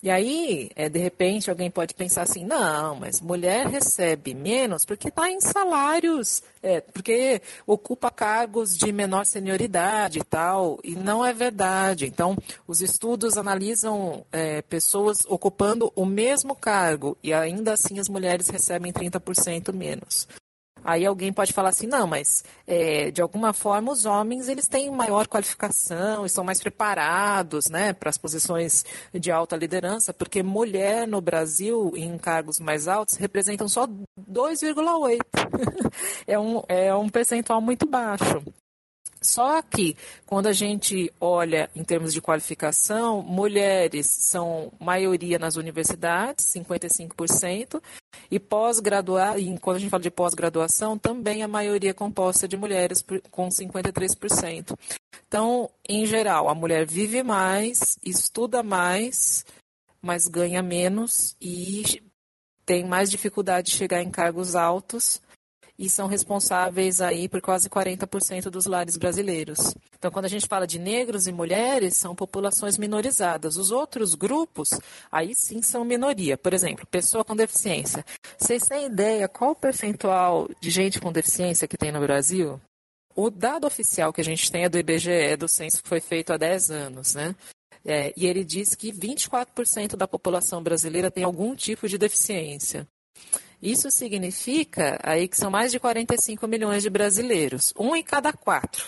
[0.02, 5.08] E aí, é, de repente, alguém pode pensar assim, não, mas mulher recebe menos porque
[5.08, 11.32] está em salários, é, porque ocupa cargos de menor senioridade e tal, e não é
[11.32, 12.06] verdade.
[12.06, 18.48] Então, os estudos analisam é, pessoas ocupando o mesmo cargo e ainda assim as mulheres
[18.48, 20.26] recebem 30% menos.
[20.84, 24.90] Aí alguém pode falar assim, não, mas é, de alguma forma os homens eles têm
[24.90, 31.06] maior qualificação e são mais preparados né, para as posições de alta liderança, porque mulher
[31.06, 35.18] no Brasil em cargos mais altos representam só 2,8.
[36.26, 38.42] é, um, é um percentual muito baixo.
[39.22, 46.46] Só que, quando a gente olha em termos de qualificação, mulheres são maioria nas universidades,
[46.46, 47.82] 55%,
[48.30, 53.04] e pós-graduar, quando a gente fala de pós-graduação, também a maioria é composta de mulheres,
[53.30, 54.74] com 53%.
[55.28, 59.44] Então, em geral, a mulher vive mais, estuda mais,
[60.00, 62.02] mas ganha menos e
[62.64, 65.20] tem mais dificuldade de chegar em cargos altos
[65.80, 69.74] e são responsáveis aí por quase 40% dos lares brasileiros.
[69.98, 73.56] Então, quando a gente fala de negros e mulheres, são populações minorizadas.
[73.56, 74.78] Os outros grupos,
[75.10, 76.36] aí sim são minoria.
[76.36, 78.04] Por exemplo, pessoa com deficiência.
[78.38, 82.60] Vocês têm ideia qual o percentual de gente com deficiência que tem no Brasil?
[83.16, 86.30] O dado oficial que a gente tem é do IBGE, do censo que foi feito
[86.30, 87.34] há 10 anos, né?
[87.82, 92.86] É, e ele diz que 24% da população brasileira tem algum tipo de deficiência.
[93.62, 98.84] Isso significa aí que são mais de 45 milhões de brasileiros, um em cada quatro,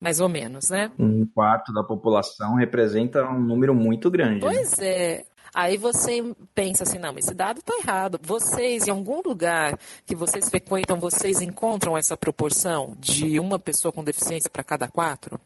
[0.00, 0.90] mais ou menos, né?
[0.98, 4.44] Um quarto da população representa um número muito grande.
[4.44, 4.52] Né?
[4.52, 4.86] Pois né?
[4.88, 5.24] é.
[5.54, 6.22] Aí você
[6.54, 8.20] pensa assim, não, esse dado está errado.
[8.22, 14.04] Vocês, em algum lugar que vocês frequentam, vocês encontram essa proporção de uma pessoa com
[14.04, 15.40] deficiência para cada quatro?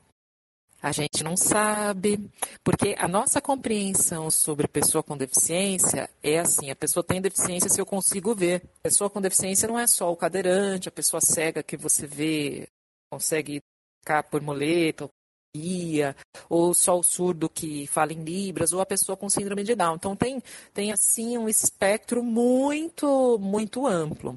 [0.82, 2.28] A gente não sabe,
[2.64, 7.80] porque a nossa compreensão sobre pessoa com deficiência é assim: a pessoa tem deficiência se
[7.80, 8.68] eu consigo ver.
[8.82, 12.66] Pessoa com deficiência não é só o cadeirante, a pessoa cega que você vê,
[13.08, 13.60] consegue
[14.00, 15.08] ficar por muleta,
[15.54, 16.16] guia,
[16.48, 19.94] ou só o surdo que fala em libras, ou a pessoa com síndrome de Down.
[19.94, 20.42] Então tem,
[20.74, 24.36] tem assim um espectro muito, muito amplo.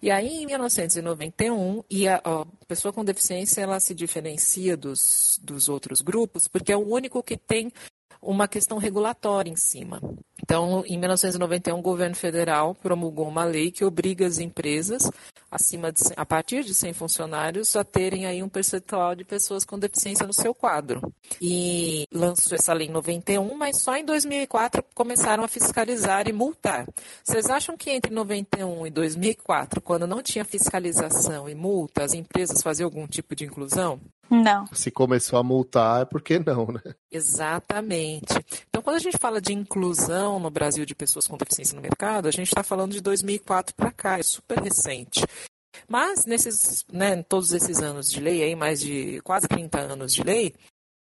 [0.00, 5.68] E aí, em 1991, e a, a, pessoa com deficiência ela se diferencia dos, dos
[5.68, 7.72] outros grupos porque é o único que tem
[8.20, 10.00] uma questão regulatória em cima.
[10.42, 15.08] Então, em 1991, o governo federal promulgou uma lei que obriga as empresas,
[15.50, 19.78] acima de, a partir de 100 funcionários, a terem aí um percentual de pessoas com
[19.78, 21.00] deficiência no seu quadro.
[21.40, 26.86] E lançou essa lei em 91, mas só em 2004 começaram a fiscalizar e multar.
[27.22, 32.62] Vocês acham que entre 91 e 2004, quando não tinha fiscalização e multa, as empresas
[32.62, 34.00] faziam algum tipo de inclusão?
[34.32, 34.66] Não.
[34.72, 36.80] Se começou a multar, é porque não, né?
[37.10, 38.32] Exatamente.
[38.68, 42.28] Então, quando a gente fala de inclusão no Brasil de pessoas com deficiência no mercado,
[42.28, 45.24] a gente está falando de 2004 para cá, é super recente.
[45.88, 50.22] Mas nesses, né, todos esses anos de lei, aí, mais de quase 30 anos de
[50.22, 50.54] lei,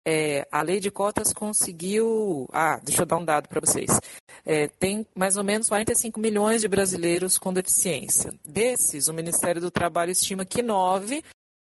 [0.07, 2.49] é, a lei de cotas conseguiu.
[2.53, 3.91] Ah, deixa eu dar um dado para vocês.
[4.45, 8.33] É, tem mais ou menos 45 milhões de brasileiros com deficiência.
[8.45, 11.25] Desses, o Ministério do Trabalho estima que 9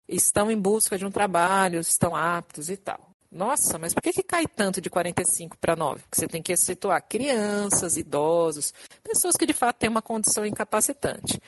[0.10, 3.17] estão em busca de um trabalho, estão aptos e tal.
[3.38, 6.02] Nossa, mas por que, que cai tanto de 45 para 9?
[6.02, 8.74] Porque você tem que situar crianças, idosos,
[9.04, 11.40] pessoas que de fato têm uma condição incapacitante.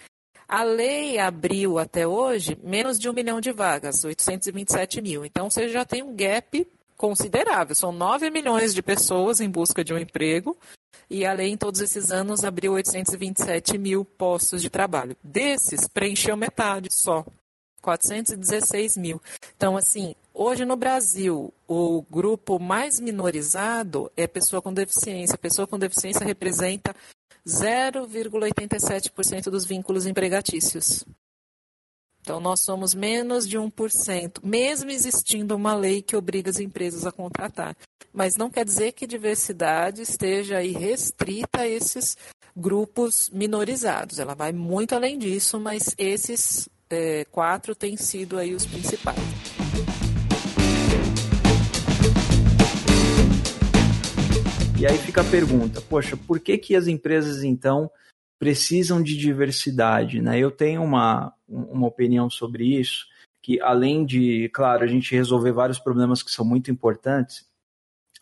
[0.48, 5.26] A lei abriu até hoje menos de um milhão de vagas, 827 mil.
[5.26, 7.74] Então você já tem um gap considerável.
[7.74, 10.56] São 9 milhões de pessoas em busca de um emprego
[11.10, 15.18] e a lei em todos esses anos abriu 827 mil postos de trabalho.
[15.24, 17.26] Desses, preencheu metade só.
[17.82, 19.22] 416 mil.
[19.56, 25.36] Então, assim, hoje no Brasil, o grupo mais minorizado é pessoa com deficiência.
[25.36, 26.96] A pessoa com deficiência representa
[27.46, 31.04] 0,87% dos vínculos empregatícios.
[32.22, 37.12] Então, nós somos menos de 1%, mesmo existindo uma lei que obriga as empresas a
[37.12, 37.76] contratar.
[38.14, 42.16] Mas não quer dizer que diversidade esteja aí restrita a esses
[42.56, 44.20] grupos minorizados.
[44.20, 49.20] Ela vai muito além disso, mas esses é, quatro têm sido aí os principais.
[54.80, 57.92] E aí fica a pergunta, poxa, por que que as empresas então
[58.40, 60.40] precisam de diversidade, né?
[60.40, 63.06] Eu tenho uma, uma opinião sobre isso,
[63.44, 67.46] que além de, claro, a gente resolver vários problemas que são muito importantes,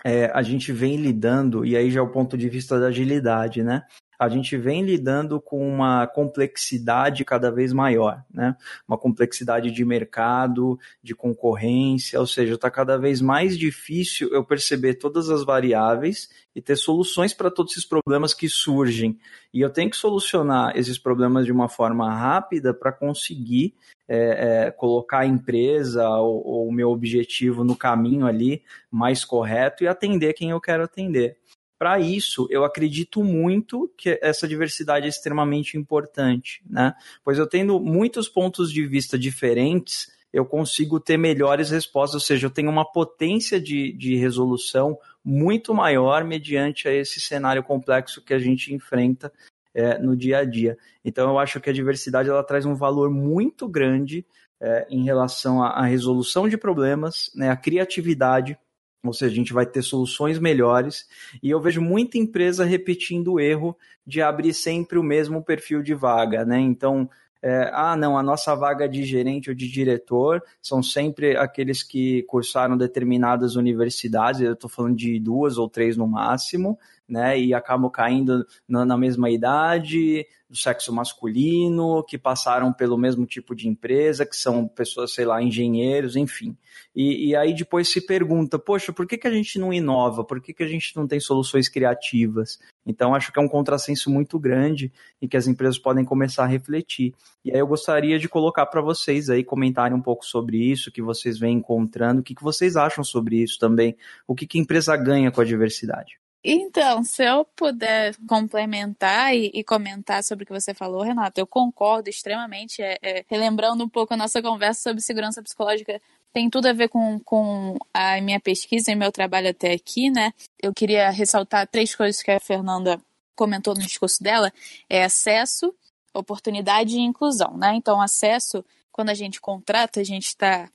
[0.04, 3.62] é, a gente vem lidando, e aí já é o ponto de vista da agilidade,
[3.62, 3.84] né?
[4.20, 8.56] A gente vem lidando com uma complexidade cada vez maior, né?
[8.88, 14.96] Uma complexidade de mercado, de concorrência, ou seja, está cada vez mais difícil eu perceber
[14.96, 19.20] todas as variáveis e ter soluções para todos esses problemas que surgem.
[19.54, 23.76] E eu tenho que solucionar esses problemas de uma forma rápida para conseguir
[24.08, 29.88] é, é, colocar a empresa ou o meu objetivo no caminho ali mais correto e
[29.88, 31.38] atender quem eu quero atender.
[31.78, 36.94] Para isso, eu acredito muito que essa diversidade é extremamente importante, né?
[37.24, 42.48] Pois eu tendo muitos pontos de vista diferentes, eu consigo ter melhores respostas, ou seja,
[42.48, 48.34] eu tenho uma potência de, de resolução muito maior mediante a esse cenário complexo que
[48.34, 49.32] a gente enfrenta
[49.74, 50.78] é, no dia a dia.
[51.06, 54.26] Então, eu acho que a diversidade ela traz um valor muito grande
[54.60, 58.58] é, em relação à, à resolução de problemas, né, a criatividade
[59.04, 61.08] ou seja, a gente vai ter soluções melhores.
[61.42, 65.94] E eu vejo muita empresa repetindo o erro de abrir sempre o mesmo perfil de
[65.94, 66.60] vaga, né?
[66.60, 67.10] Então,
[67.42, 72.24] é, ah, não, a nossa vaga de gerente ou de diretor são sempre aqueles que
[72.24, 76.78] cursaram determinadas universidades, eu estou falando de duas ou três no máximo,
[77.08, 77.40] né?
[77.40, 83.68] E acabam caindo na, mesma idade, do sexo masculino, que passaram pelo mesmo tipo de
[83.68, 86.56] empresa, que são pessoas, sei lá, engenheiros, enfim.
[86.96, 90.24] E, e aí depois se pergunta, poxa, por que, que a gente não inova?
[90.24, 92.60] Por que, que a gente não tem soluções criativas?
[92.86, 94.92] Então, acho que é um contrassenso muito grande
[95.22, 97.14] e que as empresas podem começar a refletir.
[97.44, 101.02] E aí eu gostaria de colocar para vocês aí comentarem um pouco sobre isso, que
[101.02, 104.62] vocês vêm encontrando, o que, que vocês acham sobre isso também, o que, que a
[104.62, 106.18] empresa ganha com a diversidade.
[106.44, 111.48] Então, se eu puder complementar e, e, comentar sobre o que você falou, Renato, eu
[111.48, 112.82] concordo extremamente.
[112.82, 116.90] É, é, relembrando um pouco a nossa conversa sobre segurança psicológica, tem tudo a ver
[116.90, 120.34] com, com a minha pesquisa e meu trabalho até aqui, né?
[120.62, 123.02] Eu queria ressaltar três coisas que a Fernanda
[123.36, 124.54] comentou no discurso dela:
[124.90, 125.74] é acesso,
[126.14, 127.74] oportunidade e inclusão, né?
[127.76, 130.70] Então, acesso, quando a gente contrata, a gente está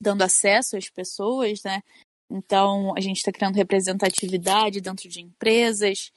[0.00, 1.82] dando acesso às pessoas, né?
[2.30, 6.12] Então, a gente está criando representatividade dentro de empresas,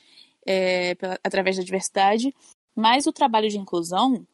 [0.45, 2.33] é, através da diversidade,
[2.75, 4.25] mas o trabalho de inclusão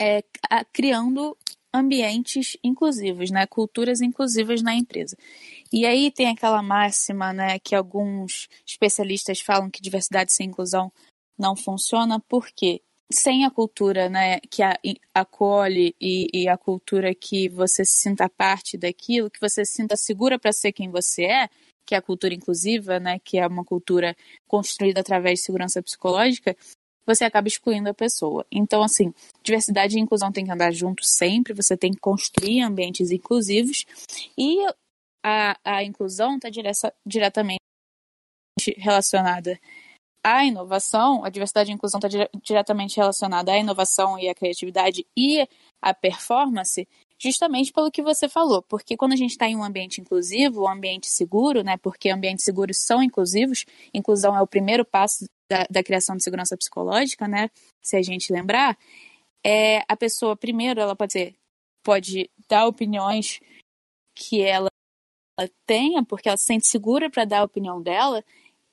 [0.00, 1.36] é a, criando
[1.72, 5.16] ambientes inclusivos, né, culturas inclusivas na empresa.
[5.72, 10.92] E aí tem aquela máxima, né, que alguns especialistas falam que diversidade sem inclusão
[11.38, 12.82] não funciona, porque
[13.12, 14.78] sem a cultura né, que a,
[15.14, 19.96] acolhe e, e, a cultura que você se sinta parte daquilo, que você se sinta
[19.96, 21.48] segura para ser quem você é,
[21.84, 26.56] que é a cultura inclusiva, né, que é uma cultura construída através de segurança psicológica,
[27.04, 28.46] você acaba excluindo a pessoa.
[28.52, 33.10] Então, assim, diversidade e inclusão tem que andar junto sempre, você tem que construir ambientes
[33.10, 33.84] inclusivos
[34.38, 34.64] e
[35.24, 36.48] a, a inclusão está
[37.04, 37.60] diretamente
[38.76, 39.58] relacionada
[40.22, 45.06] a inovação, a diversidade e a inclusão está diretamente relacionada à inovação e à criatividade
[45.16, 45.46] e
[45.80, 46.86] à performance,
[47.18, 50.68] justamente pelo que você falou, porque quando a gente está em um ambiente inclusivo, um
[50.68, 55.82] ambiente seguro, né, porque ambientes seguros são inclusivos, inclusão é o primeiro passo da, da
[55.82, 57.50] criação de segurança psicológica, né,
[57.82, 58.76] se a gente lembrar,
[59.44, 61.34] é, a pessoa, primeiro, ela pode ser,
[61.82, 63.40] pode dar opiniões
[64.14, 64.70] que ela
[65.66, 68.22] tenha, porque ela se sente segura para dar a opinião dela,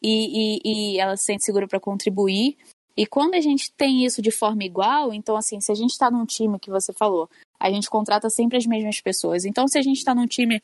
[0.01, 2.57] e, e, e ela se sente segura para contribuir.
[2.95, 6.09] E quando a gente tem isso de forma igual, então, assim, se a gente está
[6.09, 7.29] num time que você falou,
[7.59, 9.45] a gente contrata sempre as mesmas pessoas.
[9.45, 10.61] Então, se a gente está num time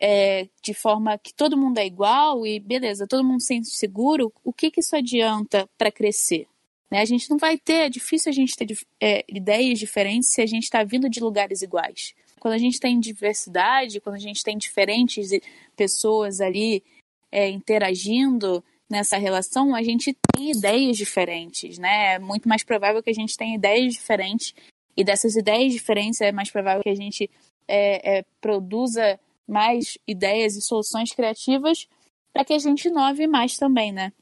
[0.00, 4.32] é, de forma que todo mundo é igual e beleza, todo mundo se sente seguro,
[4.44, 6.46] o que, que isso adianta para crescer?
[6.90, 7.00] Né?
[7.00, 10.46] A gente não vai ter, é difícil a gente ter é, ideias diferentes se a
[10.46, 12.14] gente está vindo de lugares iguais.
[12.40, 15.30] Quando a gente tem diversidade, quando a gente tem diferentes
[15.76, 16.82] pessoas ali
[17.30, 22.14] é, interagindo nessa relação, a gente tem ideias diferentes, né?
[22.14, 24.52] É muito mais provável que a gente tenha ideias diferentes
[24.96, 27.30] e dessas ideias diferentes é mais provável que a gente
[27.68, 31.86] é, é, produza mais ideias e soluções criativas
[32.32, 34.12] para que a gente inove mais também, né?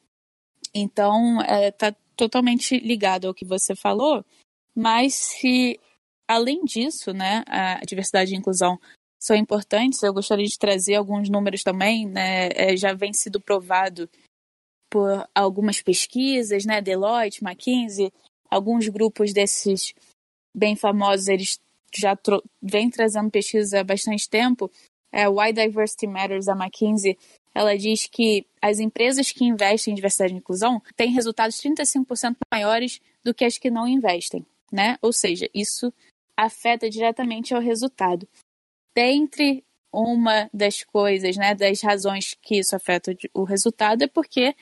[0.74, 4.24] Então, está é, totalmente ligado ao que você falou,
[4.74, 5.80] mas se
[6.26, 8.78] além disso, né, a diversidade e inclusão
[9.18, 10.02] são importantes.
[10.02, 12.48] Eu gostaria de trazer alguns números também, né?
[12.54, 14.08] É, já vem sido provado
[14.90, 16.80] por algumas pesquisas, né?
[16.80, 18.12] Deloitte, McKinsey,
[18.50, 19.94] alguns grupos desses
[20.54, 21.60] bem famosos, eles
[21.94, 22.16] já
[22.60, 24.70] vêm trazendo pesquisa há bastante tempo.
[25.12, 27.16] É, Why Diversity Matters, a McKinsey,
[27.54, 33.00] ela diz que as empresas que investem em diversidade e inclusão têm resultados 35% maiores
[33.24, 34.98] do que as que não investem, né?
[35.00, 35.92] Ou seja, isso
[36.36, 38.28] afeta diretamente ao resultado.
[38.98, 44.56] Dentre uma das coisas, né, das razões que isso afeta o resultado é porque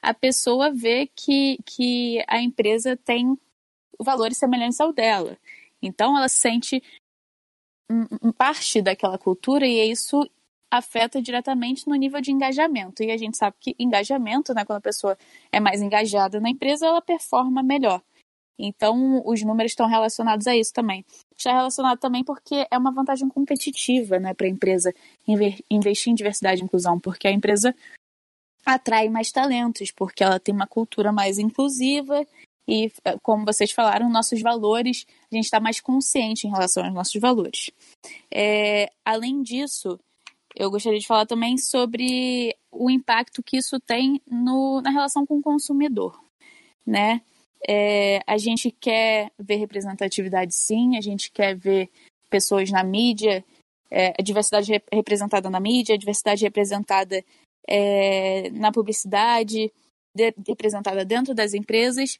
[0.00, 3.38] a pessoa vê que, que a empresa tem
[4.00, 5.36] valores semelhantes ao dela.
[5.82, 6.82] Então ela sente
[8.38, 10.26] parte daquela cultura e isso
[10.70, 13.02] afeta diretamente no nível de engajamento.
[13.02, 15.18] E a gente sabe que engajamento, né, quando a pessoa
[15.52, 18.00] é mais engajada na empresa, ela performa melhor.
[18.58, 21.04] Então, os números estão relacionados a isso também.
[21.36, 24.94] Está relacionado também porque é uma vantagem competitiva né, para a empresa
[25.70, 27.74] investir em diversidade e inclusão, porque a empresa
[28.64, 32.26] atrai mais talentos, porque ela tem uma cultura mais inclusiva
[32.66, 32.90] e,
[33.22, 37.70] como vocês falaram, nossos valores, a gente está mais consciente em relação aos nossos valores.
[38.32, 39.98] É, além disso,
[40.56, 45.38] eu gostaria de falar também sobre o impacto que isso tem no, na relação com
[45.38, 46.18] o consumidor,
[46.86, 47.20] né?
[47.66, 51.90] É, a gente quer ver representatividade sim, a gente quer ver
[52.28, 53.44] pessoas na mídia,
[53.90, 57.24] é, a diversidade rep representada na mídia, a diversidade representada
[57.66, 59.72] é, na publicidade,
[60.14, 62.18] de, representada dentro das empresas.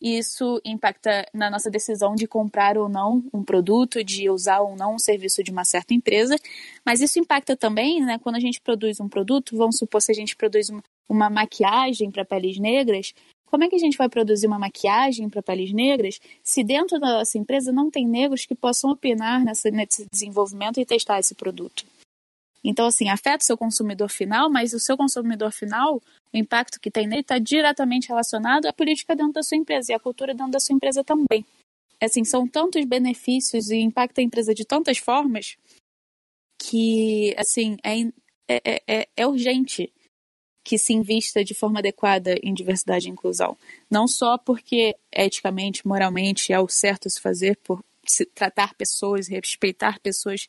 [0.00, 4.94] Isso impacta na nossa decisão de comprar ou não um produto, de usar ou não
[4.94, 6.36] um serviço de uma certa empresa,
[6.84, 10.14] mas isso impacta também, né, quando a gente produz um produto, vamos supor se a
[10.14, 13.12] gente produz uma, uma maquiagem para peles negras,
[13.50, 17.18] como é que a gente vai produzir uma maquiagem para peles negras se dentro da
[17.18, 21.84] nossa empresa não tem negros que possam opinar nessa, nesse desenvolvimento e testar esse produto?
[22.62, 25.96] Então, assim, afeta o seu consumidor final, mas o seu consumidor final,
[26.32, 29.94] o impacto que tem nele está diretamente relacionado à política dentro da sua empresa e
[29.94, 31.44] à cultura dentro da sua empresa também.
[32.00, 35.56] Assim, são tantos benefícios e impacta a empresa de tantas formas
[36.62, 38.00] que, assim, é,
[38.48, 39.90] é, é, é urgente
[40.62, 43.56] que se invista de forma adequada em diversidade e inclusão.
[43.90, 50.00] Não só porque eticamente, moralmente é o certo se fazer por se tratar pessoas, respeitar
[50.00, 50.48] pessoas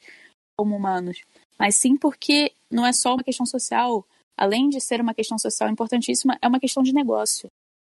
[0.55, 1.21] como humanos,
[1.57, 4.05] mas sim porque não é só uma questão social,
[4.35, 7.49] além de ser uma questão social importantíssima, é uma questão de negócio.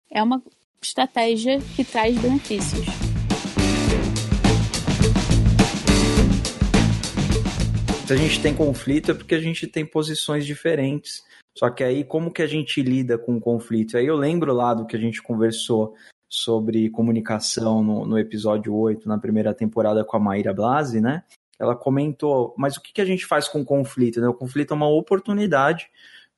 [0.10, 0.42] É uma
[0.82, 2.86] estratégia que traz benefícios.
[8.06, 11.24] Se a gente tem conflito é porque a gente tem posições diferentes
[11.58, 13.98] só que aí, como que a gente lida com o conflito?
[13.98, 15.94] Aí eu lembro lá do que a gente conversou
[16.30, 21.24] sobre comunicação no, no episódio 8, na primeira temporada com a Maíra Blasi, né?
[21.60, 24.20] Ela comentou, mas o que, que a gente faz com o conflito?
[24.22, 24.28] Né?
[24.28, 25.90] O conflito é uma oportunidade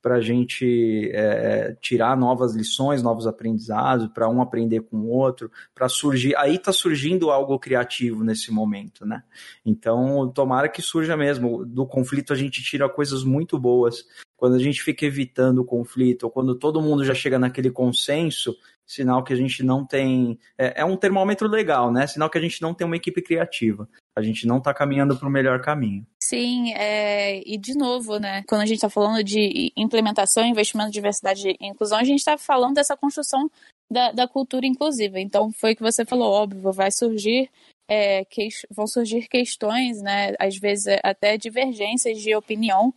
[0.04, 5.50] para a gente é, tirar novas lições, novos aprendizados, para um aprender com o outro,
[5.74, 6.36] para surgir.
[6.36, 9.24] Aí está surgindo algo criativo nesse momento, né?
[9.66, 11.66] Então, tomara que surja mesmo.
[11.66, 16.24] Do conflito a gente tira coisas muito boas quando a gente fica evitando o conflito,
[16.24, 18.54] ou quando todo mundo já chega naquele consenso,
[18.86, 20.38] sinal que a gente não tem.
[20.58, 22.08] É, é um termômetro legal, né?
[22.08, 23.88] Sinal que a gente não tem uma equipe criativa.
[24.16, 26.06] A gente não está caminhando para o melhor caminho.
[26.26, 27.42] Sim, é...
[27.46, 28.44] e de novo, né?
[28.48, 32.76] Quando a gente está falando de implementação, investimento, diversidade e inclusão, a gente está falando
[32.76, 33.50] dessa construção
[33.92, 35.20] da, da cultura inclusiva.
[35.20, 37.50] Então, foi o que você falou, óbvio, vai surgir
[37.90, 42.94] é, que, vão surgir questões, né, às vezes até divergências de opinião,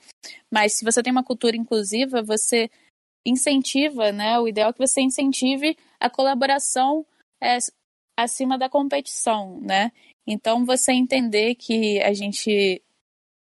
[0.49, 2.71] mas se você tem uma cultura inclusiva, você
[3.27, 7.05] incentiva, né, o ideal é que você incentive a colaboração
[7.43, 7.59] é,
[8.17, 9.91] acima da competição, né?
[10.27, 12.83] Então você entender que a gente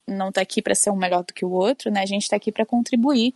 [0.08, 2.02] não está aqui para ser um melhor do que o outro, né?
[2.02, 3.34] A gente está aqui para contribuir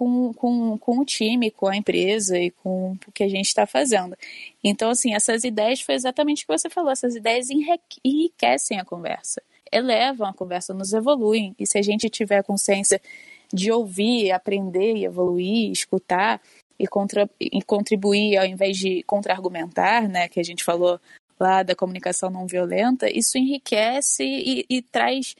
[0.00, 3.66] com, com, com o time, com a empresa e com o que a gente está
[3.66, 4.16] fazendo.
[4.64, 7.48] Então, assim, essas ideias foi exatamente o que você falou, essas ideias
[8.02, 11.54] enriquecem a conversa, elevam a conversa, nos evoluem.
[11.58, 13.00] E se a gente tiver consciência
[13.52, 16.40] de ouvir, aprender e evoluir, escutar
[16.78, 20.98] e, contra, e contribuir ao invés de contra-argumentar, né, que a gente falou
[21.38, 25.36] lá da comunicação não violenta, isso enriquece e, e traz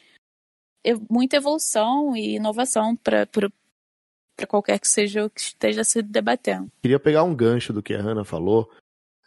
[1.08, 3.26] muita evolução e inovação para
[4.48, 6.70] qualquer que seja o que esteja se debatendo.
[6.82, 8.70] Queria pegar um gancho do que a Hannah falou,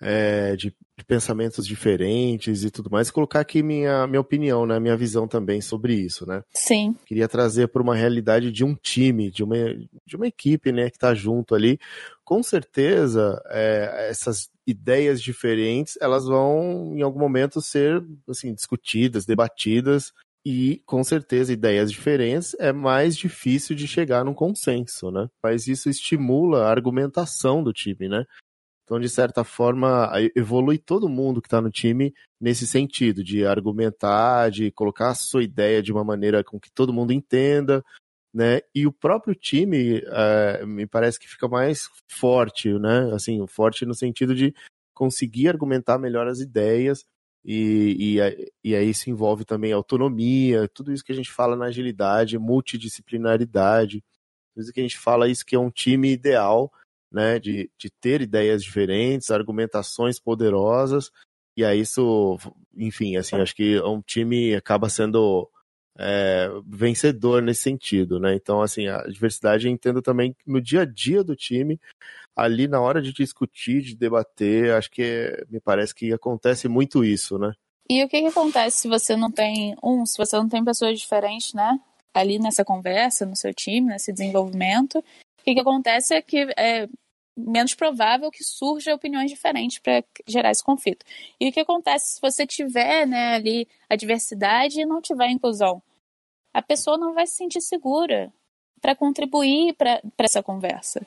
[0.01, 4.80] é, de, de, pensamentos diferentes e tudo mais, e colocar aqui minha, minha opinião, né,
[4.80, 6.43] minha visão também sobre isso, né?
[6.54, 6.95] Sim.
[7.06, 9.56] Queria trazer para uma realidade de um time, de uma,
[10.06, 11.80] de uma equipe, né, que está junto ali.
[12.26, 20.12] Com certeza, é, essas ideias diferentes, elas vão, em algum momento, ser, assim, discutidas, debatidas,
[20.46, 25.30] e, com certeza, ideias diferentes é mais difícil de chegar num consenso, né?
[25.41, 28.26] Mas isso estimula a argumentação do time, né?
[28.84, 34.52] Então, de certa forma, evolui todo mundo que está no time nesse sentido, de argumentar,
[34.52, 37.82] de colocar a sua ideia de uma maneira com que todo mundo entenda,
[38.34, 38.60] né?
[38.76, 43.10] E o próprio time é, me parece que fica mais forte, né?
[43.14, 44.54] Assim, forte no sentido de
[44.94, 47.06] conseguir argumentar melhor as ideias
[47.46, 51.66] e, e, e aí isso envolve também autonomia, tudo isso que a gente fala na
[51.66, 54.04] agilidade, multidisciplinaridade,
[54.54, 56.72] tudo isso que a gente fala isso que é um time ideal,
[57.12, 57.39] né?
[57.39, 61.12] De, de ter ideias diferentes, argumentações poderosas
[61.56, 62.38] e aí isso,
[62.76, 65.50] enfim, assim, acho que um time acaba sendo
[65.98, 68.34] é, vencedor nesse sentido, né?
[68.34, 71.80] Então, assim, a diversidade eu entendo também no dia a dia do time,
[72.36, 77.38] ali na hora de discutir, de debater, acho que me parece que acontece muito isso,
[77.38, 77.54] né?
[77.90, 81.00] E o que, que acontece se você não tem um, se você não tem pessoas
[81.00, 81.80] diferentes, né?
[82.14, 86.88] Ali nessa conversa, no seu time, nesse desenvolvimento, o que, que acontece é que é
[87.36, 91.06] menos provável que surja opiniões diferentes para gerar esse conflito.
[91.40, 95.82] E o que acontece se você tiver né, ali a diversidade e não tiver inclusão?
[96.54, 98.32] A pessoa não vai se sentir segura
[98.80, 101.06] para contribuir para essa conversa,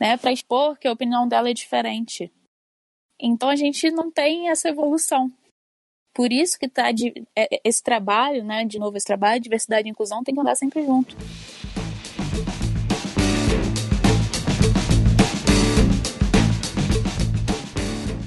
[0.00, 0.16] né?
[0.16, 2.32] Para expor que a opinião dela é diferente.
[3.20, 5.32] Então a gente não tem essa evolução.
[6.14, 8.64] Por isso que tá de, é, esse trabalho, né?
[8.64, 11.16] De novo, esse trabalho, diversidade e inclusão tem que andar sempre junto.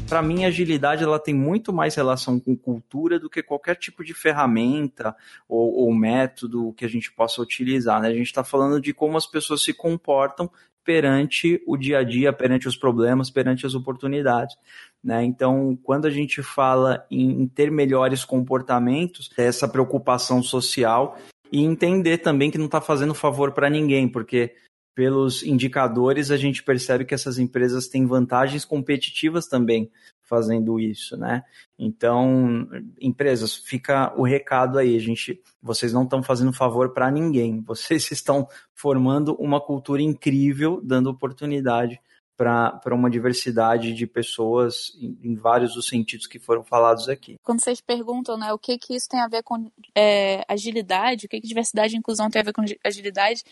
[0.09, 4.15] para mim, agilidade ela tem muito mais relação com cultura do que qualquer tipo de
[4.15, 5.15] ferramenta
[5.47, 8.01] ou, ou método que a gente possa utilizar.
[8.01, 8.07] Né?
[8.07, 10.49] A gente está falando de como as pessoas se comportam
[10.89, 14.55] perante o dia a dia, perante os problemas, perante as oportunidades.
[15.03, 15.23] Né?
[15.23, 21.15] Então, quando a gente fala em, ter melhores comportamentos, é essa preocupação social
[21.51, 24.55] e entender também que não está fazendo favor para ninguém, porque
[24.95, 29.91] pelos indicadores, a gente percebe que essas empresas têm vantagens competitivas também
[30.29, 31.43] fazendo isso, né?
[31.77, 32.69] Então,
[33.01, 38.47] empresas, fica o recado aí, gente, vocês não estão fazendo favor para ninguém, vocês estão
[38.73, 41.99] formando uma cultura incrível, dando oportunidade
[42.37, 47.35] para uma diversidade de pessoas em, em, vários dos sentidos que foram falados aqui.
[47.43, 51.29] Quando vocês perguntam, né, o que que isso tem a ver com é, agilidade, o
[51.29, 53.43] que que diversidade e inclusão tem a ver com agilidade,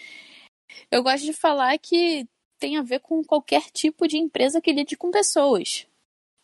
[0.89, 2.25] eu gosto de falar que
[2.57, 5.85] tem a ver com qualquer tipo de empresa que lide com pessoas.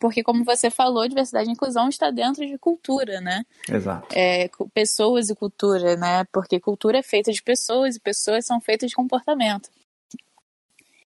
[0.04, 3.42] Porque, como você falou, diversidade e inclusão está dentro de cultura, né?
[3.66, 4.06] Exato.
[4.14, 6.24] É, pessoas e cultura, né?
[6.30, 9.70] Porque cultura é feita de pessoas e pessoas são feitas de comportamento.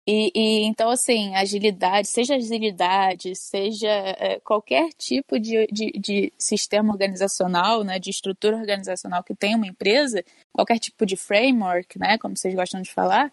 [0.07, 6.91] E, e, então, assim, agilidade, seja agilidade, seja é, qualquer tipo de, de, de, sistema
[6.91, 12.35] organizacional, né, de estrutura organizacional que tem uma empresa, qualquer tipo de framework, né, como
[12.35, 13.31] vocês gostam de falar,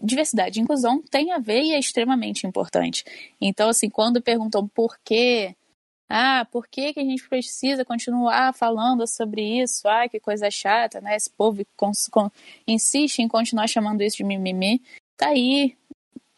[0.00, 3.04] diversidade e inclusão tem a ver e é extremamente importante.
[3.40, 5.54] Então, assim, quando perguntam por quê,
[6.08, 9.88] ah, por que, que a gente precisa continuar falando sobre isso?
[9.88, 11.16] Ah, que coisa chata, né?
[11.16, 11.62] Esse povo
[12.66, 14.82] insiste em continuar chamando isso de mimimi
[15.16, 15.76] tá aí,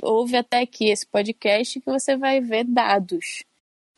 [0.03, 3.45] ouve até aqui esse podcast que você vai ver dados,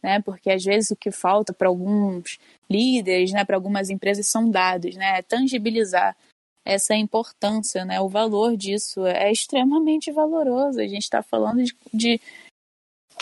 [0.03, 0.21] né?
[0.23, 2.39] Porque às vezes o que falta para alguns
[2.71, 5.19] líderes, né, para algumas empresas são dados, né?
[5.19, 6.17] É tangibilizar
[6.65, 8.01] essa importância, né?
[8.01, 10.81] O valor disso é extremamente valoroso.
[10.81, 12.21] A gente está falando de, de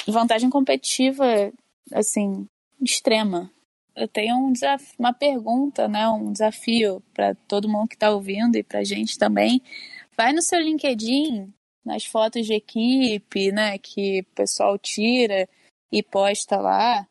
[0.07, 1.53] vantagem competitiva,
[1.93, 2.47] assim,
[2.81, 3.51] extrema.
[3.95, 6.09] Eu tenho um desafio, uma pergunta, né?
[6.09, 9.63] Um desafio para todo mundo que está ouvindo e para a gente também
[10.17, 11.53] Vai no seu LinkedIn,
[11.85, 15.47] nas fotos de equipe, né, que o pessoal tira
[15.93, 17.07] e posta lá,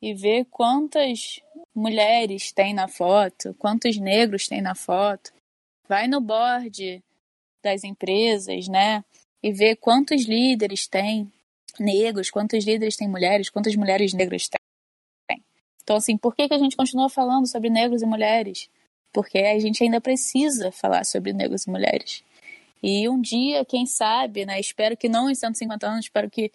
[0.00, 1.40] e vê quantas
[1.74, 5.30] mulheres tem na foto, quantos negros tem na foto.
[5.88, 7.02] Vai no board
[7.62, 9.02] das empresas, né,
[9.42, 11.30] e vê quantos líderes tem
[11.78, 14.58] negros, quantos líderes tem mulheres, quantas mulheres negras tem.
[15.82, 18.68] Então, assim, por que, que a gente continua falando sobre negros e mulheres?
[19.12, 22.22] Porque a gente ainda precisa falar sobre negros e mulheres.
[22.82, 24.60] E um dia, quem sabe, né?
[24.60, 26.52] Espero que não em 150 anos, espero que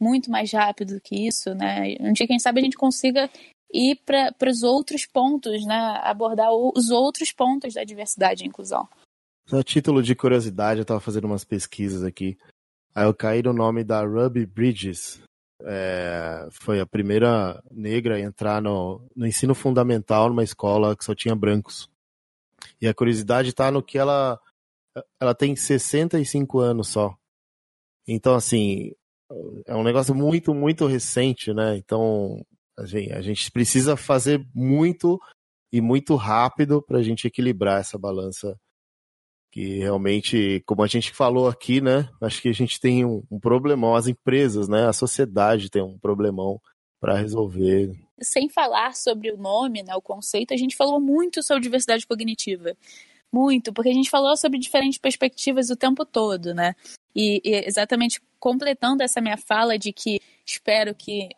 [0.00, 1.94] muito mais rápido do que isso, né?
[2.00, 3.28] Um dia, quem sabe, a gente consiga
[3.72, 6.00] ir para os outros pontos, né?
[6.02, 8.88] Abordar os outros pontos da diversidade e inclusão.
[9.46, 12.38] Só título de curiosidade, eu estava fazendo umas pesquisas aqui.
[12.94, 15.20] Aí eu caí no nome da Ruby Bridges.
[15.62, 21.14] É, foi a primeira negra a entrar no, no ensino fundamental numa escola que só
[21.14, 21.88] tinha brancos.
[22.80, 24.40] E a curiosidade está no que ela
[25.20, 27.16] ela tem 65 anos só.
[28.06, 28.92] Então, assim,
[29.66, 31.76] é um negócio muito, muito recente, né?
[31.76, 32.44] Então,
[32.80, 35.20] a gente, a gente precisa fazer muito
[35.72, 38.56] e muito rápido para a gente equilibrar essa balança
[39.52, 42.08] que realmente, como a gente falou aqui, né?
[42.20, 44.86] Acho que a gente tem um, um problemão, as empresas, né?
[44.86, 46.60] A sociedade tem um problemão
[47.00, 47.92] para resolver.
[48.20, 52.76] Sem falar sobre o nome, né, o conceito, a gente falou muito sobre diversidade cognitiva
[53.32, 56.74] muito, porque a gente falou sobre diferentes perspectivas o tempo todo, né?
[57.14, 61.28] E, e, exatamente completando essa minha fala de que espero que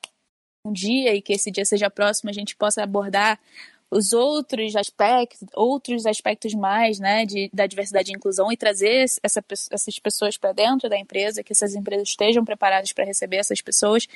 [0.65, 3.39] um dia e que esse dia seja próximo a gente possa abordar
[3.91, 9.45] os outros aspectos, outros aspectos mais, né, de, da diversidade e inclusão e trazer essa,
[9.71, 14.09] essas pessoas para dentro da empresa, que essas empresas estejam preparadas para receber essas pessoas.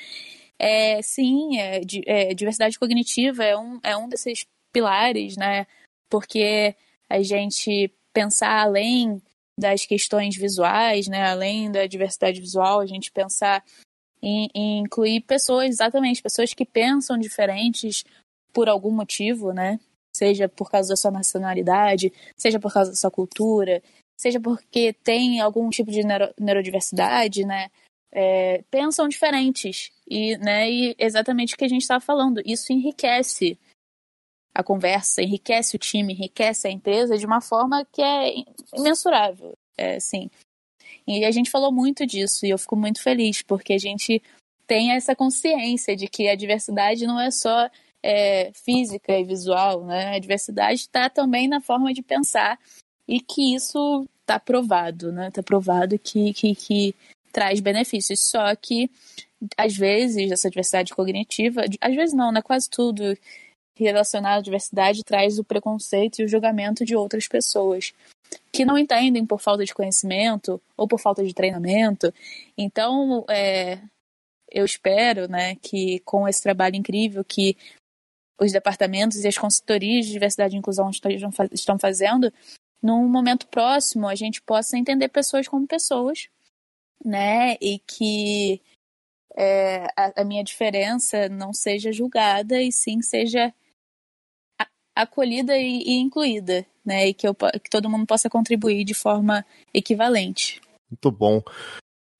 [0.57, 5.67] É, sim, é, é, diversidade cognitiva é um, é um desses pilares, né,
[6.09, 6.75] porque
[7.07, 9.21] a gente pensar além
[9.59, 13.63] das questões visuais, né, além da diversidade visual, a gente pensar
[14.21, 14.49] em,
[14.79, 18.03] incluir pessoas, exatamente, pessoas que pensam diferentes
[18.53, 19.79] por algum motivo, né?
[20.15, 23.83] Seja por causa da sua nacionalidade, seja por causa da sua cultura,
[24.17, 27.69] seja porque tem algum tipo de neuro, neurodiversidade, né?
[28.11, 32.41] É, pensam diferentes e, né, e exatamente o que a gente estava falando.
[32.45, 33.59] Isso enriquece
[34.55, 38.33] a conversa, enriquece o time, enriquece a empresa de uma forma que é
[38.73, 40.31] imensurável, é, assim.
[41.07, 44.21] E a gente falou muito disso e eu fico muito feliz porque a gente
[44.67, 47.69] tem essa consciência de que a diversidade não é só
[48.03, 50.15] é, física e visual, né?
[50.15, 52.59] A diversidade está também na forma de pensar
[53.07, 55.29] e que isso está provado, né?
[55.29, 56.95] Está provado que, que, que
[57.31, 58.29] traz benefícios.
[58.29, 58.89] Só que,
[59.57, 62.41] às vezes, essa diversidade cognitiva, às vezes não, né?
[62.41, 63.17] Quase tudo
[63.75, 67.93] relacionado à diversidade traz o preconceito e o julgamento de outras pessoas
[68.51, 72.13] que não entendem por falta de conhecimento ou por falta de treinamento.
[72.57, 73.79] Então, é,
[74.51, 77.57] eu espero, né, que com esse trabalho incrível que
[78.39, 80.89] os departamentos e as consultorias de diversidade e inclusão
[81.51, 82.31] estão fazendo,
[82.81, 86.29] num momento próximo a gente possa entender pessoas como pessoas,
[87.03, 87.57] né?
[87.59, 88.61] E que
[89.35, 93.53] é, a, a, minha diferença não seja julgada e sim seja
[95.01, 97.07] acolhida e, e, incluída, né?
[97.07, 100.61] E que, eu, que todo mundo possa contribuir de forma equivalente.
[100.89, 101.41] Muito bom.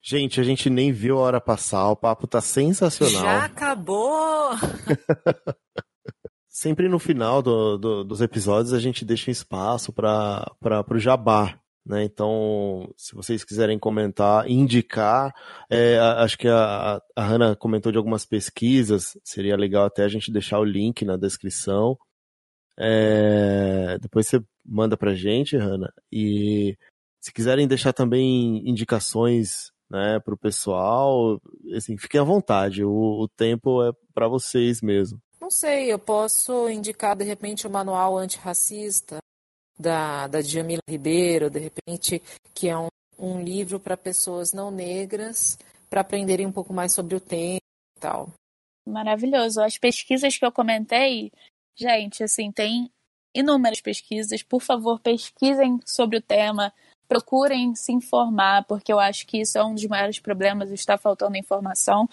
[0.02, 3.22] Gente, a gente nem viu a hora passar, o papo tá sensacional.
[3.22, 4.50] Já acabou!
[6.48, 10.50] Sempre no final do, do, dos episódios a gente deixa espaço para
[10.90, 11.60] o jabá.
[11.88, 12.04] Né?
[12.04, 15.32] Então, se vocês quiserem comentar, indicar,
[15.70, 20.30] é, acho que a, a Hanna comentou de algumas pesquisas, seria legal até a gente
[20.30, 21.96] deixar o link na descrição.
[22.78, 25.92] É, depois você manda pra gente, Hanna.
[26.12, 26.76] E
[27.20, 31.40] se quiserem deixar também indicações né, para o pessoal,
[31.74, 32.84] assim, fiquem à vontade.
[32.84, 35.20] O, o tempo é para vocês mesmo.
[35.40, 39.18] Não sei, eu posso indicar de repente o manual antirracista
[39.78, 42.22] da, da Djamila Ribeiro, de repente,
[42.54, 45.58] que é um, um livro para pessoas não negras
[45.88, 47.60] para aprenderem um pouco mais sobre o tema
[47.96, 48.32] e tal.
[48.86, 49.60] Maravilhoso.
[49.62, 51.30] As pesquisas que eu comentei,
[51.78, 52.90] gente, assim, tem
[53.34, 54.42] inúmeras pesquisas.
[54.42, 56.72] Por favor, pesquisem sobre o tema,
[57.06, 61.36] procurem se informar, porque eu acho que isso é um dos maiores problemas, está faltando
[61.36, 62.08] informação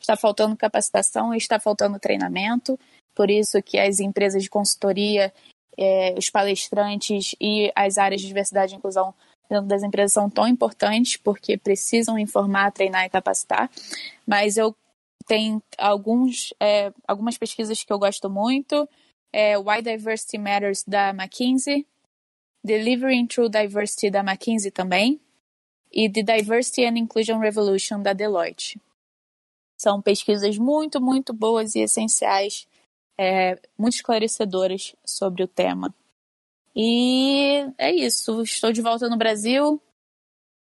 [0.00, 2.78] está faltando capacitação está faltando treinamento.
[3.14, 5.32] Por isso que as empresas de consultoria,
[5.76, 9.14] é, os palestrantes e as áreas de diversidade e inclusão
[9.50, 13.70] dentro das empresas são tão importantes, porque precisam informar, treinar e capacitar.
[14.26, 14.74] Mas eu
[15.28, 18.88] tenho alguns, é, algumas pesquisas que eu gosto muito.
[19.30, 21.86] É, Why Diversity Matters, da McKinsey.
[22.64, 25.20] Delivering True Diversity, da McKinsey também.
[25.92, 28.80] E The Diversity and Inclusion Revolution, da Deloitte.
[29.76, 32.66] São pesquisas muito, muito boas e essenciais,
[33.16, 35.94] é, muito esclarecedoras sobre o tema.
[36.74, 38.42] E é isso.
[38.42, 39.80] Estou de volta no Brasil,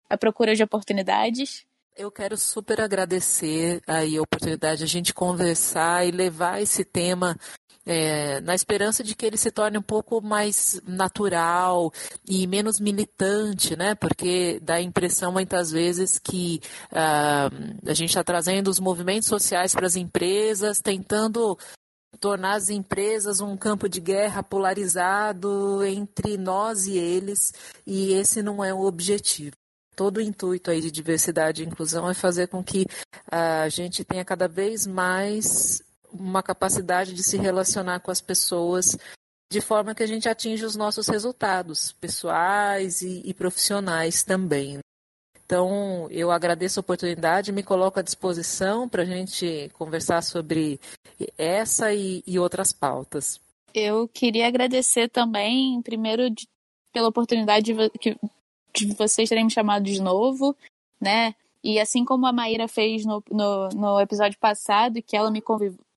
[0.09, 1.65] à procura de oportunidades.
[1.97, 7.35] Eu quero super agradecer aí a oportunidade de a gente conversar e levar esse tema
[7.87, 11.91] é, na esperança de que ele se torne um pouco mais natural
[12.29, 13.95] e menos militante, né?
[13.95, 19.73] Porque dá a impressão muitas vezes que uh, a gente está trazendo os movimentos sociais
[19.73, 21.57] para as empresas, tentando
[22.19, 27.51] tornar as empresas um campo de guerra polarizado entre nós e eles,
[27.87, 29.55] e esse não é o objetivo
[29.97, 32.85] todo o intuito aí de diversidade e inclusão é fazer com que
[33.29, 35.81] a gente tenha cada vez mais
[36.13, 38.95] uma capacidade de se relacionar com as pessoas
[39.51, 44.79] de forma que a gente atinja os nossos resultados pessoais e, e profissionais também.
[45.43, 50.79] Então, eu agradeço a oportunidade, me coloco à disposição para a gente conversar sobre
[51.37, 53.39] essa e, e, outras pautas.
[53.73, 56.47] Eu queria agradecer também, primeiro, de,
[56.93, 58.17] pela oportunidade de,
[58.85, 60.55] de vocês terem me chamado de novo,
[60.99, 61.35] né?
[61.63, 65.41] E assim como a Maíra fez no, no, no episódio passado, que ela me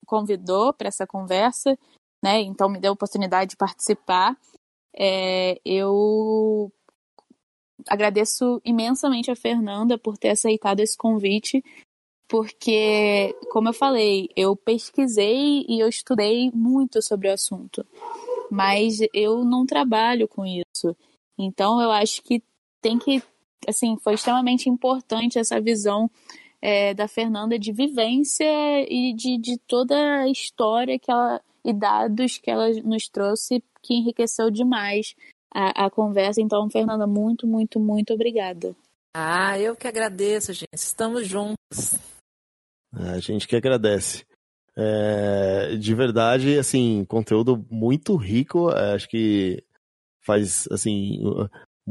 [0.05, 1.77] convidou para essa conversa,
[2.23, 2.41] né?
[2.41, 4.37] Então me deu a oportunidade de participar.
[4.95, 6.71] é, eu
[7.87, 11.63] agradeço imensamente a Fernanda por ter aceitado esse convite,
[12.27, 17.85] porque, como eu falei, eu pesquisei e eu estudei muito sobre o assunto,
[18.49, 20.95] mas eu não trabalho com isso.
[21.37, 22.41] Então, eu acho que
[22.81, 23.21] tem que,
[23.67, 26.09] assim, foi extremamente importante essa visão
[26.61, 28.45] é, da Fernanda de vivência
[28.89, 33.93] e de, de toda a história que ela e dados que ela nos trouxe que
[33.93, 35.15] enriqueceu demais
[35.53, 36.41] a, a conversa.
[36.41, 38.75] Então, Fernanda, muito, muito, muito obrigada.
[39.13, 40.69] Ah, eu que agradeço, gente.
[40.73, 41.99] Estamos juntos.
[42.93, 44.25] A gente que agradece.
[44.75, 48.71] É, de verdade, assim, conteúdo muito rico.
[48.71, 49.63] É, acho que
[50.21, 51.19] faz, assim,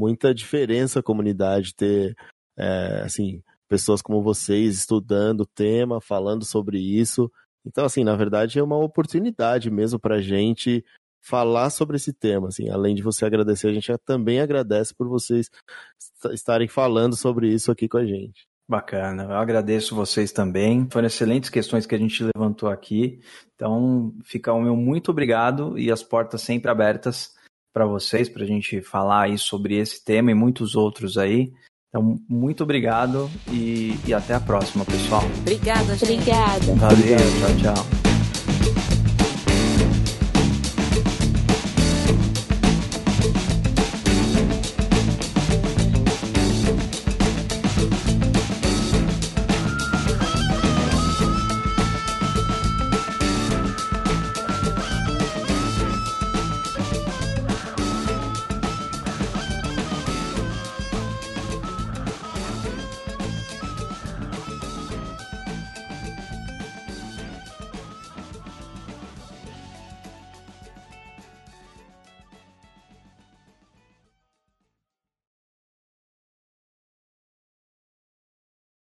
[0.01, 2.15] muita diferença a comunidade ter,
[2.57, 7.31] é, assim, pessoas como vocês estudando o tema, falando sobre isso.
[7.63, 10.83] Então, assim, na verdade é uma oportunidade mesmo para a gente
[11.21, 12.47] falar sobre esse tema.
[12.47, 15.51] Assim, além de você agradecer, a gente também agradece por vocês
[16.33, 18.47] estarem falando sobre isso aqui com a gente.
[18.67, 20.87] Bacana, eu agradeço vocês também.
[20.89, 23.19] Foram excelentes questões que a gente levantou aqui.
[23.53, 27.39] Então, fica o meu muito obrigado e as portas sempre abertas
[27.73, 31.51] para vocês, para a gente falar aí sobre esse tema e muitos outros aí.
[31.89, 35.23] Então, muito obrigado e, e até a próxima, pessoal.
[35.39, 36.13] Obrigada, gente.
[36.13, 36.75] Obrigada.
[36.75, 38.00] Valeu, tchau, tchau.